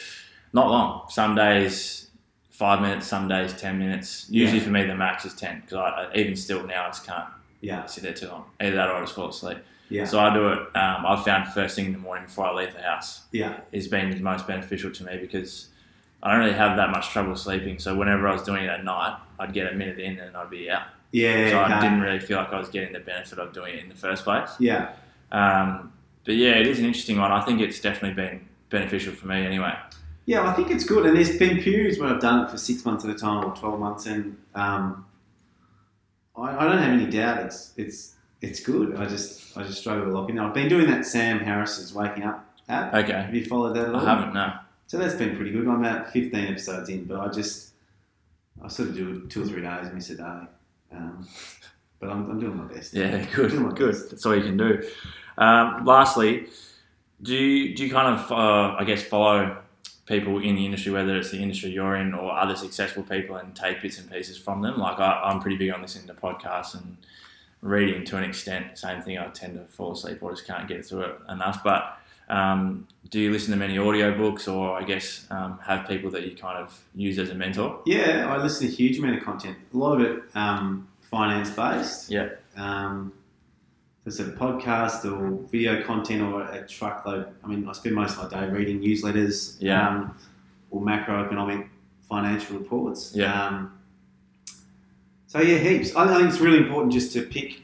not 0.52 0.68
long. 0.70 1.06
Some 1.08 1.34
days 1.34 2.08
five 2.50 2.80
minutes, 2.82 3.08
some 3.08 3.26
days 3.26 3.52
ten 3.54 3.80
minutes. 3.80 4.26
Usually 4.30 4.58
Yeah. 4.60 4.64
for 4.64 4.70
me 4.70 4.84
the 4.84 4.94
max 4.94 5.24
is 5.24 5.34
ten 5.34 5.62
because 5.62 5.78
I, 5.78 5.88
I 6.04 6.14
even 6.14 6.36
still 6.36 6.64
now 6.68 6.84
I 6.84 6.90
just 6.90 7.04
can't 7.04 7.30
Yeah, 7.60 7.84
sit 7.86 8.04
there 8.04 8.12
too 8.12 8.28
long. 8.28 8.44
Either 8.60 8.76
that 8.76 8.88
or 8.90 8.94
I 8.94 9.00
just 9.00 9.16
fall 9.16 9.30
asleep. 9.30 9.58
Yeah, 9.90 10.04
So 10.04 10.18
I 10.20 10.32
do 10.32 10.48
it. 10.48 10.58
Um, 10.76 11.04
I've 11.06 11.24
found 11.24 11.52
first 11.52 11.76
thing 11.76 11.86
in 11.86 11.92
the 11.92 11.98
morning 11.98 12.24
before 12.26 12.46
I 12.46 12.54
leave 12.54 12.72
the 12.72 12.82
house 12.82 13.22
yeah, 13.32 13.60
has 13.74 13.88
been 13.88 14.10
the 14.10 14.20
most 14.20 14.46
beneficial 14.46 14.90
to 14.92 15.04
me 15.04 15.18
because 15.18 15.68
I 16.22 16.32
don't 16.32 16.40
really 16.40 16.56
have 16.56 16.76
that 16.76 16.90
much 16.90 17.10
trouble 17.10 17.36
sleeping. 17.36 17.78
So 17.78 17.96
whenever 17.96 18.28
I 18.28 18.32
was 18.32 18.42
doing 18.42 18.64
it 18.64 18.70
at 18.70 18.84
night, 18.84 19.18
I'd 19.38 19.52
get 19.52 19.72
a 19.72 19.76
minute 19.76 19.98
in 19.98 20.18
and 20.18 20.36
I'd 20.36 20.50
be 20.50 20.70
out. 20.70 20.82
yeah. 21.12 21.50
so 21.50 21.60
I 21.60 21.80
didn't 21.80 22.00
really 22.00 22.20
feel 22.20 22.38
like 22.38 22.52
I 22.52 22.58
was 22.58 22.68
getting 22.68 22.92
the 22.92 23.00
benefit 23.00 23.38
of 23.38 23.52
doing 23.52 23.76
it 23.76 23.82
in 23.82 23.88
the 23.88 23.96
first 23.96 24.24
place. 24.24 24.50
Yeah, 24.58 24.92
Um, 25.32 25.92
but 26.24 26.36
yeah, 26.36 26.52
it 26.52 26.66
is 26.66 26.78
an 26.78 26.84
interesting 26.84 27.18
one. 27.18 27.32
I 27.32 27.40
think 27.44 27.60
it's 27.60 27.80
definitely 27.80 28.14
been 28.22 28.46
beneficial 28.68 29.12
for 29.14 29.26
me 29.26 29.44
anyway. 29.44 29.74
Yeah, 30.26 30.48
I 30.48 30.52
think 30.52 30.70
it's 30.70 30.84
good. 30.84 31.06
And 31.06 31.16
there's 31.16 31.36
been 31.36 31.60
periods 31.60 31.98
where 31.98 32.08
I've 32.14 32.20
done 32.20 32.44
it 32.44 32.50
for 32.50 32.58
six 32.58 32.84
months 32.84 33.04
at 33.04 33.10
a 33.10 33.14
time 33.14 33.44
or 33.44 33.56
12 33.56 33.80
months, 33.80 34.06
and 34.06 34.36
um, 34.54 35.04
I, 36.36 36.56
I 36.56 36.64
don't 36.68 36.78
have 36.78 36.92
any 36.92 37.06
doubt 37.10 37.44
it's 37.44 37.72
it's 37.76 38.14
it's 38.40 38.60
good. 38.60 38.96
I 38.96 39.06
just 39.06 39.56
I 39.56 39.62
just 39.62 39.80
struggle 39.80 40.04
to 40.06 40.10
lock 40.10 40.30
in. 40.30 40.38
I've 40.38 40.54
been 40.54 40.68
doing 40.68 40.86
that 40.90 41.04
Sam 41.06 41.40
Harris's 41.40 41.92
Waking 41.94 42.24
Up 42.24 42.44
app. 42.68 42.94
Okay. 42.94 43.12
Have 43.12 43.34
you 43.34 43.44
followed 43.44 43.74
that 43.76 43.88
at 43.88 43.94
all? 43.94 44.00
I 44.00 44.14
haven't, 44.16 44.34
no. 44.34 44.52
So 44.86 44.98
that's 44.98 45.14
been 45.14 45.36
pretty 45.36 45.50
good. 45.52 45.66
I'm 45.68 45.84
about 45.84 46.10
15 46.12 46.46
episodes 46.46 46.88
in, 46.88 47.04
but 47.04 47.20
I 47.20 47.28
just 47.28 47.72
I 48.62 48.68
sort 48.68 48.90
of 48.90 48.96
do 48.96 49.10
it 49.24 49.30
two 49.30 49.42
or 49.42 49.46
three 49.46 49.62
days, 49.62 49.92
miss 49.92 50.10
a 50.10 50.16
day. 50.16 50.40
Um, 50.92 51.26
but 51.98 52.10
I'm, 52.10 52.30
I'm 52.30 52.40
doing 52.40 52.56
my 52.56 52.64
best. 52.64 52.94
Yeah, 52.94 53.24
good, 53.34 53.50
Doing 53.50 53.64
my 53.64 53.72
good. 53.72 53.92
best. 53.92 54.10
That's 54.10 54.26
all 54.26 54.34
you 54.34 54.42
can 54.42 54.56
do. 54.56 54.82
Um, 55.38 55.84
lastly, 55.84 56.46
do 57.22 57.34
you, 57.34 57.74
do 57.74 57.84
you 57.86 57.92
kind 57.92 58.18
of, 58.18 58.32
uh, 58.32 58.74
I 58.78 58.84
guess, 58.84 59.02
follow 59.02 59.58
people 60.06 60.38
in 60.42 60.56
the 60.56 60.64
industry, 60.64 60.90
whether 60.92 61.16
it's 61.16 61.30
the 61.30 61.40
industry 61.40 61.70
you're 61.70 61.94
in 61.96 62.12
or 62.14 62.32
other 62.36 62.56
successful 62.56 63.02
people, 63.04 63.36
and 63.36 63.54
take 63.54 63.80
bits 63.82 63.98
and 63.98 64.10
pieces 64.10 64.36
from 64.36 64.60
them? 64.62 64.78
Like 64.78 64.98
I, 64.98 65.20
I'm 65.24 65.40
pretty 65.40 65.56
big 65.56 65.72
on 65.72 65.82
listening 65.82 66.06
to 66.08 66.14
podcasts 66.14 66.74
and 66.74 66.96
reading 67.62 68.04
to 68.06 68.16
an 68.16 68.24
extent. 68.24 68.78
Same 68.78 69.02
thing. 69.02 69.18
I 69.18 69.26
tend 69.28 69.54
to 69.54 69.64
fall 69.72 69.92
asleep 69.92 70.18
or 70.22 70.30
just 70.32 70.46
can't 70.46 70.66
get 70.68 70.84
through 70.86 71.02
it 71.02 71.16
enough. 71.28 71.62
But 71.62 71.98
um, 72.28 72.86
do 73.10 73.18
you 73.20 73.30
listen 73.32 73.50
to 73.50 73.56
many 73.58 73.76
audiobooks, 73.76 74.52
or 74.52 74.78
I 74.78 74.84
guess 74.84 75.26
um, 75.30 75.58
have 75.64 75.86
people 75.88 76.10
that 76.12 76.24
you 76.24 76.36
kind 76.36 76.58
of 76.58 76.78
use 76.94 77.18
as 77.18 77.30
a 77.30 77.34
mentor? 77.34 77.80
Yeah, 77.86 78.26
I 78.32 78.40
listen 78.42 78.66
to 78.66 78.72
a 78.72 78.76
huge 78.76 78.98
amount 78.98 79.18
of 79.18 79.24
content. 79.24 79.56
A 79.74 79.76
lot 79.76 80.00
of 80.00 80.06
it 80.06 80.22
um, 80.34 80.88
finance 81.02 81.50
based. 81.50 82.10
Yeah. 82.10 82.28
Um, 82.56 83.12
it's 84.06 84.18
a 84.18 84.24
podcast 84.24 85.04
or 85.04 85.46
video 85.50 85.82
content 85.82 86.22
or 86.22 86.42
a 86.42 86.66
truckload. 86.66 87.28
I 87.44 87.46
mean, 87.48 87.68
I 87.68 87.72
spend 87.72 87.94
most 87.96 88.16
of 88.18 88.32
my 88.32 88.40
day 88.40 88.50
reading 88.50 88.80
newsletters 88.80 89.56
Yeah. 89.60 89.86
um, 89.88 90.16
or 90.70 90.80
macroeconomic 90.80 91.68
financial 92.08 92.56
reports. 92.58 93.12
Yeah. 93.14 93.66
So 95.30 95.40
yeah, 95.40 95.58
heaps. 95.58 95.94
I 95.94 96.08
think 96.08 96.28
it's 96.28 96.40
really 96.40 96.58
important 96.58 96.92
just 96.92 97.12
to 97.12 97.22
pick, 97.22 97.62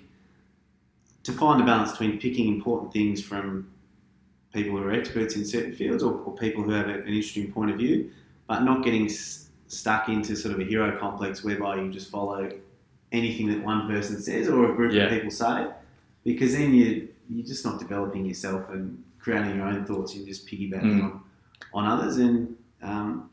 to 1.25 1.33
find 1.33 1.61
a 1.61 1.65
balance 1.65 1.91
between 1.91 2.21
picking 2.21 2.47
important 2.55 2.93
things 2.93 3.21
from 3.21 3.69
people 4.55 4.77
who 4.77 4.85
are 4.85 4.93
experts 4.93 5.35
in 5.35 5.45
certain 5.45 5.73
fields 5.75 6.05
or, 6.05 6.13
or 6.21 6.33
people 6.37 6.63
who 6.63 6.71
have 6.71 6.87
a- 6.87 7.01
an 7.01 7.09
interesting 7.09 7.51
point 7.51 7.73
of 7.73 7.77
view, 7.79 8.09
but 8.47 8.61
not 8.61 8.85
getting 8.85 9.07
s- 9.07 9.49
stuck 9.67 10.09
into 10.09 10.37
sort 10.37 10.55
of 10.55 10.61
a 10.61 10.65
hero 10.65 10.97
complex 10.97 11.43
whereby 11.43 11.75
you 11.83 11.91
just 11.91 12.09
follow 12.09 12.49
anything 13.11 13.49
that 13.49 13.61
one 13.65 13.89
person 13.89 14.21
says 14.23 14.49
or 14.49 14.71
a 14.71 14.77
group 14.77 14.93
Yeah. 14.93 15.07
of 15.07 15.11
people 15.11 15.33
say, 15.33 15.67
because 16.23 16.53
then 16.53 16.73
you 16.73 17.09
you're 17.29 17.45
just 17.45 17.65
not 17.65 17.81
developing 17.81 18.25
yourself 18.25 18.71
and 18.71 19.03
creating 19.19 19.57
your 19.57 19.67
own 19.67 19.85
thoughts. 19.85 20.15
You're 20.15 20.25
just 20.25 20.47
piggybacking 20.47 21.01
Mm. 21.01 21.05
on 21.05 21.21
on 21.75 21.85
others, 21.87 22.19
and 22.19 22.55
um, 22.81 23.29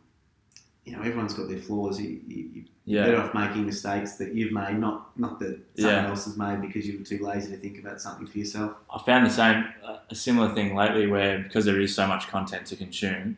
you 0.86 0.94
know 0.94 1.00
everyone's 1.00 1.34
got 1.34 1.48
their 1.48 1.58
flaws. 1.60 2.00
You, 2.02 2.20
you, 2.28 2.50
you're 2.54 2.64
Yeah. 2.86 3.06
better 3.06 3.22
off 3.24 3.34
making 3.34 3.66
mistakes 3.66 4.16
that 4.18 4.34
you've 4.34 4.52
made, 4.52 4.78
not 4.80 5.18
not 5.18 5.40
that 5.40 5.60
someone 5.78 5.96
Yeah. 6.04 6.10
else 6.10 6.26
has 6.26 6.38
made 6.38 6.62
because 6.62 6.86
you 6.88 6.98
were 7.00 7.06
too 7.06 7.24
lazy 7.24 7.52
to 7.52 7.58
think 7.58 7.80
about 7.80 8.02
something 8.02 8.28
for 8.28 8.38
yourself. 8.38 8.74
I 8.94 9.02
found 9.04 9.26
the 9.26 9.30
same, 9.30 9.66
a 10.10 10.16
similar 10.16 10.54
thing 10.54 10.76
lately 10.76 11.08
where 11.08 11.40
because 11.40 11.66
there 11.66 11.80
is 11.80 11.96
so 11.96 12.06
much 12.08 12.28
content 12.28 12.66
to 12.68 12.76
consume, 12.76 13.38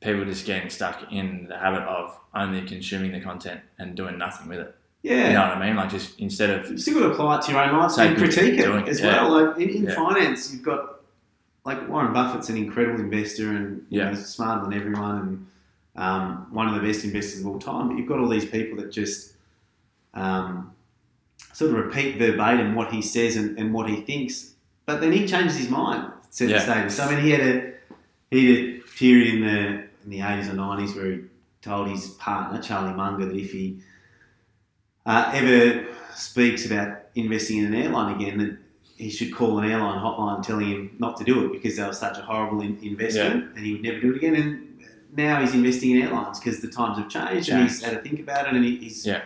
people 0.00 0.22
are 0.22 0.26
just 0.26 0.46
getting 0.46 0.70
stuck 0.70 1.12
in 1.12 1.46
the 1.48 1.58
habit 1.58 1.82
of 1.82 2.16
only 2.34 2.62
consuming 2.62 3.12
the 3.12 3.20
content 3.20 3.60
and 3.78 3.94
doing 3.96 4.16
nothing 4.16 4.48
with 4.48 4.60
it. 4.60 4.74
Yeah. 5.02 5.28
You 5.28 5.32
know 5.34 5.48
what 5.48 5.58
I 5.58 5.66
mean? 5.66 5.76
Like 5.76 5.90
just 5.90 6.18
instead 6.18 6.50
of 6.50 6.70
You've 6.70 6.80
still 6.80 6.94
got 7.00 7.06
to 7.08 7.12
apply 7.12 7.38
it 7.38 7.42
to 7.42 7.52
your 7.52 7.62
own 7.62 7.76
life 7.78 7.98
and 7.98 8.16
critique 8.16 8.58
it 8.58 8.88
as 8.88 9.00
yeah. 9.00 9.22
well. 9.28 9.46
Like 9.46 9.58
in, 9.60 9.68
in 9.86 9.90
finance, 9.94 10.52
you've 10.52 10.62
got 10.62 11.00
like 11.64 11.86
Warren 11.88 12.12
Buffett's 12.14 12.48
an 12.48 12.56
incredible 12.56 13.00
investor 13.00 13.50
and 13.50 13.84
you 13.90 13.98
Yeah. 13.98 14.04
know, 14.04 14.10
he's 14.16 14.26
smarter 14.26 14.64
than 14.64 14.72
everyone 14.72 15.18
and 15.18 15.46
um, 15.98 16.46
one 16.52 16.68
of 16.68 16.74
the 16.74 16.80
best 16.86 17.04
investors 17.04 17.40
of 17.40 17.46
all 17.48 17.58
time. 17.58 17.88
But 17.88 17.98
you've 17.98 18.08
got 18.08 18.18
all 18.20 18.28
these 18.28 18.46
people 18.46 18.78
that 18.78 18.90
just 18.92 19.34
um, 20.14 20.72
sort 21.52 21.72
of 21.72 21.76
repeat 21.76 22.18
verbatim 22.18 22.74
what 22.74 22.92
he 22.92 23.02
says 23.02 23.36
and, 23.36 23.58
and 23.58 23.74
what 23.74 23.88
he 23.88 23.96
thinks, 24.02 24.52
but 24.86 25.00
then 25.00 25.12
he 25.12 25.26
changes 25.26 25.56
his 25.58 25.68
mind 25.68 26.10
Yeah. 26.52 26.60
stages. 26.60 26.96
So 26.96 27.04
I 27.04 27.14
mean, 27.14 27.24
he 27.24 27.30
had 27.30 27.40
a 27.40 27.72
he 28.30 28.46
had 28.46 28.58
a 28.58 28.78
period 28.96 29.34
in 29.34 29.40
the 29.42 29.58
in 30.04 30.10
the 30.10 30.20
eighties 30.20 30.48
or 30.48 30.54
nineties 30.54 30.94
where 30.94 31.10
he 31.12 31.20
told 31.62 31.88
his 31.88 32.08
partner 32.10 32.62
Charlie 32.62 32.94
Munger 32.94 33.26
that 33.26 33.36
if 33.36 33.50
he 33.52 33.78
uh, 35.04 35.30
ever 35.34 35.86
speaks 36.14 36.64
about 36.66 36.98
investing 37.14 37.58
in 37.58 37.66
an 37.66 37.74
airline 37.74 38.14
again, 38.20 38.38
that 38.38 38.56
he 38.96 39.10
should 39.10 39.34
call 39.34 39.58
an 39.58 39.70
airline 39.70 40.00
hotline 40.00 40.42
telling 40.42 40.68
him 40.68 40.96
not 40.98 41.16
to 41.16 41.24
do 41.24 41.44
it 41.46 41.52
because 41.52 41.76
that 41.76 41.88
was 41.88 41.98
such 41.98 42.18
a 42.18 42.22
horrible 42.22 42.60
in- 42.60 42.78
investment 42.82 43.56
and 43.56 43.64
he 43.64 43.72
would 43.72 43.82
never 43.82 44.00
do 44.00 44.10
it 44.12 44.16
again. 44.16 44.34
And 44.36 44.67
now 45.16 45.40
he's 45.40 45.54
investing 45.54 45.92
in 45.92 46.02
airlines 46.02 46.38
because 46.38 46.60
the 46.60 46.68
times 46.68 46.98
have 46.98 47.08
changed 47.08 47.48
and 47.48 47.62
he's 47.62 47.82
had 47.82 47.94
to 47.94 48.00
think 48.08 48.20
about 48.20 48.46
it 48.46 48.54
and 48.54 48.64
he, 48.64 48.76
he's, 48.76 49.06
Yeah. 49.06 49.22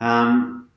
um, 0.00 0.68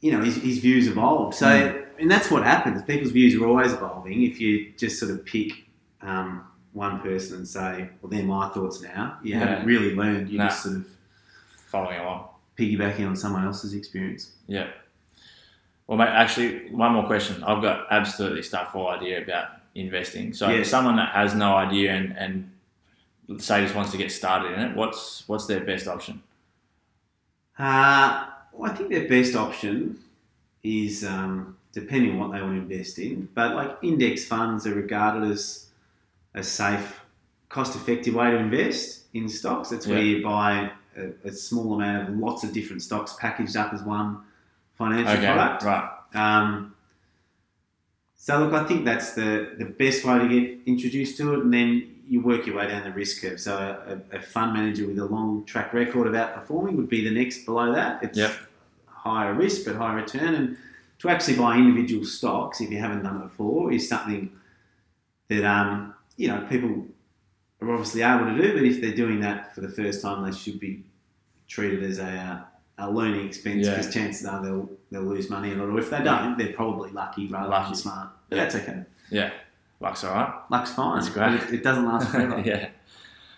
you 0.00 0.12
know, 0.12 0.20
his, 0.22 0.36
his 0.36 0.58
views 0.58 0.86
evolve. 0.86 1.34
So, 1.34 1.46
Mm. 1.46 1.84
and 2.00 2.10
that's 2.10 2.30
what 2.30 2.42
happens. 2.44 2.82
People's 2.82 3.12
views 3.12 3.34
are 3.40 3.46
always 3.46 3.72
evolving. 3.72 4.22
If 4.22 4.40
you 4.40 4.72
just 4.76 4.98
sort 4.98 5.12
of 5.12 5.24
pick 5.24 5.52
um, 6.02 6.44
one 6.72 7.00
person 7.00 7.38
and 7.38 7.48
say, 7.48 7.88
well, 8.02 8.10
they're 8.10 8.22
my 8.24 8.48
thoughts 8.50 8.82
now, 8.82 9.18
you 9.22 9.32
Yeah. 9.34 9.38
haven't 9.40 9.66
really 9.66 9.94
learned. 9.94 10.28
You're 10.28 10.42
Nah. 10.42 10.48
just 10.48 10.62
sort 10.64 10.76
of 10.76 10.86
following 11.68 11.98
along. 12.00 12.28
piggybacking 12.58 13.04
on 13.04 13.16
someone 13.16 13.44
else's 13.44 13.74
experience. 13.74 14.30
Yeah. 14.46 14.68
Well, 15.88 15.98
mate, 15.98 16.06
actually, 16.08 16.70
one 16.70 16.92
more 16.92 17.04
question. 17.04 17.42
I've 17.42 17.60
got 17.62 17.86
absolutely 17.90 18.42
stuff 18.42 18.70
all 18.76 18.88
idea 18.88 19.22
about 19.22 19.48
investing. 19.74 20.32
So, 20.32 20.56
for 20.56 20.62
someone 20.64 20.94
that 20.96 21.08
has 21.14 21.34
no 21.34 21.56
idea 21.56 21.92
and, 21.94 22.16
and 22.16 22.50
say 23.38 23.62
just 23.62 23.74
wants 23.74 23.90
to 23.92 23.98
get 23.98 24.12
started 24.12 24.52
in 24.52 24.60
it, 24.60 24.76
what's 24.76 25.26
what's 25.28 25.46
their 25.46 25.60
best 25.60 25.86
option? 25.88 26.22
Uh, 27.58 28.26
well, 28.52 28.70
I 28.70 28.74
think 28.74 28.90
their 28.90 29.08
best 29.08 29.34
option 29.36 29.98
is 30.62 31.04
um, 31.04 31.56
depending 31.72 32.12
on 32.12 32.18
what 32.18 32.32
they 32.32 32.42
want 32.42 32.54
to 32.68 32.74
invest 32.74 32.98
in, 32.98 33.28
but 33.34 33.54
like 33.54 33.76
index 33.82 34.24
funds 34.24 34.66
are 34.66 34.74
regarded 34.74 35.30
as 35.30 35.66
a 36.34 36.42
safe, 36.42 37.00
cost-effective 37.48 38.14
way 38.14 38.30
to 38.30 38.36
invest 38.38 39.02
in 39.14 39.28
stocks. 39.28 39.68
That's 39.70 39.86
where 39.86 39.98
Yeah. 39.98 40.16
you 40.16 40.22
buy 40.24 40.70
a, 40.96 41.28
a 41.28 41.32
small 41.32 41.74
amount 41.74 42.08
of 42.08 42.16
lots 42.18 42.42
of 42.44 42.52
different 42.52 42.82
stocks 42.82 43.14
packaged 43.20 43.56
up 43.56 43.72
as 43.72 43.82
one 43.82 44.18
financial 44.76 45.12
Okay, 45.12 45.26
product. 45.26 45.62
right. 45.62 45.90
Um, 46.14 46.74
so 48.16 48.38
look, 48.40 48.52
I 48.54 48.64
think 48.64 48.84
that's 48.84 49.12
the, 49.14 49.54
the 49.58 49.66
best 49.66 50.04
way 50.04 50.18
to 50.18 50.28
get 50.28 50.58
introduced 50.66 51.16
to 51.18 51.34
it, 51.34 51.40
and 51.40 51.52
then 51.52 51.93
you 52.08 52.20
work 52.20 52.46
your 52.46 52.56
way 52.56 52.68
down 52.68 52.84
the 52.84 52.90
risk 52.92 53.22
curve. 53.22 53.40
So 53.40 53.56
a, 54.12 54.16
a 54.16 54.20
fund 54.20 54.52
manager 54.52 54.86
with 54.86 54.98
a 54.98 55.04
long 55.06 55.44
track 55.46 55.72
record 55.72 56.06
of 56.06 56.12
outperforming 56.14 56.76
would 56.76 56.88
be 56.88 57.02
the 57.04 57.10
next 57.10 57.44
below 57.44 57.72
that. 57.72 58.02
It's 58.02 58.18
Yep. 58.18 58.32
higher 58.86 59.32
risk 59.34 59.64
but 59.64 59.76
higher 59.76 59.96
return, 59.96 60.34
and 60.34 60.56
to 61.00 61.08
actually 61.08 61.36
buy 61.36 61.56
individual 61.56 62.04
stocks 62.04 62.60
if 62.60 62.70
you 62.70 62.78
haven't 62.78 63.02
done 63.02 63.16
it 63.16 63.24
before 63.24 63.72
is 63.72 63.88
something 63.88 64.30
that 65.28 65.44
um, 65.44 65.94
you 66.16 66.28
know 66.28 66.46
people 66.48 66.86
are 67.60 67.70
obviously 67.72 68.02
able 68.02 68.26
to 68.26 68.36
do. 68.42 68.52
But 68.54 68.62
if 68.64 68.80
they're 68.80 68.94
doing 68.94 69.20
that 69.20 69.54
for 69.54 69.60
the 69.60 69.68
first 69.68 70.02
time, 70.02 70.24
they 70.24 70.36
should 70.36 70.60
be 70.60 70.84
treated 71.48 71.82
as 71.82 71.98
a 71.98 72.06
uh, 72.06 72.40
a 72.78 72.90
learning 72.90 73.26
expense 73.26 73.66
Yeah. 73.66 73.76
because 73.76 73.92
chances 73.94 74.26
are 74.26 74.42
they'll 74.42 74.68
they'll 74.90 75.02
lose 75.02 75.30
money 75.30 75.50
a 75.50 75.52
it. 75.54 75.58
Or 75.60 75.78
if 75.78 75.90
they 75.90 76.02
don't, 76.02 76.36
they're 76.36 76.52
probably 76.52 76.90
lucky 76.90 77.28
rather 77.28 77.48
Lucky. 77.48 77.66
than 77.66 77.74
smart. 77.76 78.08
But 78.28 78.36
Yeah. 78.36 78.42
that's 78.44 78.54
okay. 78.56 78.82
Yeah. 79.10 79.30
Luck's 79.84 80.02
all 80.02 80.14
right. 80.14 80.32
Luck's 80.50 80.72
fine. 80.72 80.98
That's 80.98 81.10
great. 81.10 81.34
It, 81.34 81.54
it 81.54 81.62
doesn't 81.62 81.84
last 81.84 82.08
forever. 82.10 82.40
yeah. 82.44 82.70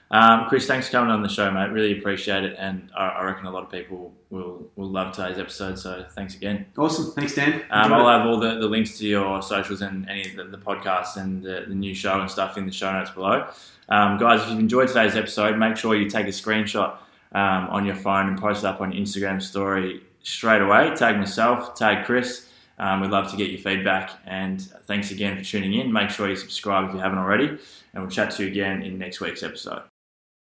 Um, 0.08 0.46
Chris, 0.48 0.66
thanks 0.68 0.86
for 0.86 0.92
coming 0.92 1.10
on 1.10 1.22
the 1.22 1.28
show, 1.28 1.50
mate. 1.50 1.72
Really 1.72 1.98
appreciate 1.98 2.44
it, 2.44 2.54
and 2.60 2.90
I, 2.96 3.08
I 3.08 3.24
reckon 3.24 3.46
a 3.46 3.50
lot 3.50 3.64
of 3.64 3.72
people 3.72 4.14
will 4.30 4.70
will 4.76 4.88
love 4.88 5.12
today's 5.12 5.38
episode. 5.38 5.76
So 5.80 6.06
thanks 6.12 6.36
again. 6.36 6.66
Awesome. 6.78 7.10
Thanks, 7.10 7.34
Dan. 7.34 7.64
Um, 7.70 7.92
I'll 7.92 8.08
it. 8.08 8.12
have 8.18 8.26
all 8.26 8.38
the, 8.38 8.60
the 8.60 8.68
links 8.68 8.96
to 8.98 9.06
your 9.06 9.42
socials 9.42 9.82
and 9.82 10.08
any 10.08 10.30
of 10.30 10.36
the, 10.36 10.44
the 10.44 10.58
podcasts 10.58 11.16
and 11.16 11.42
the, 11.42 11.64
the 11.66 11.74
new 11.74 11.92
show 11.92 12.20
and 12.20 12.30
stuff 12.30 12.56
in 12.56 12.66
the 12.66 12.72
show 12.72 12.92
notes 12.92 13.10
below. 13.10 13.48
Um, 13.88 14.16
guys, 14.16 14.42
if 14.42 14.48
you've 14.50 14.60
enjoyed 14.60 14.86
today's 14.86 15.16
episode, 15.16 15.58
make 15.58 15.76
sure 15.76 15.96
you 15.96 16.08
take 16.08 16.26
a 16.26 16.30
screenshot 16.30 16.98
um, 17.32 17.66
on 17.70 17.84
your 17.84 17.96
phone 17.96 18.28
and 18.28 18.38
post 18.38 18.62
it 18.62 18.68
up 18.68 18.80
on 18.80 18.92
your 18.92 19.04
Instagram 19.04 19.42
story 19.42 20.02
straight 20.22 20.62
away. 20.62 20.94
Tag 20.94 21.16
myself, 21.16 21.74
tag 21.74 22.04
Chris. 22.06 22.45
Um, 22.78 23.00
we'd 23.00 23.10
love 23.10 23.30
to 23.30 23.36
get 23.36 23.50
your 23.50 23.60
feedback. 23.60 24.10
And 24.26 24.60
thanks 24.86 25.10
again 25.10 25.36
for 25.36 25.44
tuning 25.44 25.74
in. 25.74 25.92
Make 25.92 26.10
sure 26.10 26.28
you 26.28 26.36
subscribe 26.36 26.88
if 26.88 26.94
you 26.94 27.00
haven't 27.00 27.18
already. 27.18 27.48
And 27.48 28.02
we'll 28.02 28.10
chat 28.10 28.32
to 28.32 28.44
you 28.44 28.50
again 28.50 28.82
in 28.82 28.98
next 28.98 29.20
week's 29.20 29.42
episode. 29.42 29.82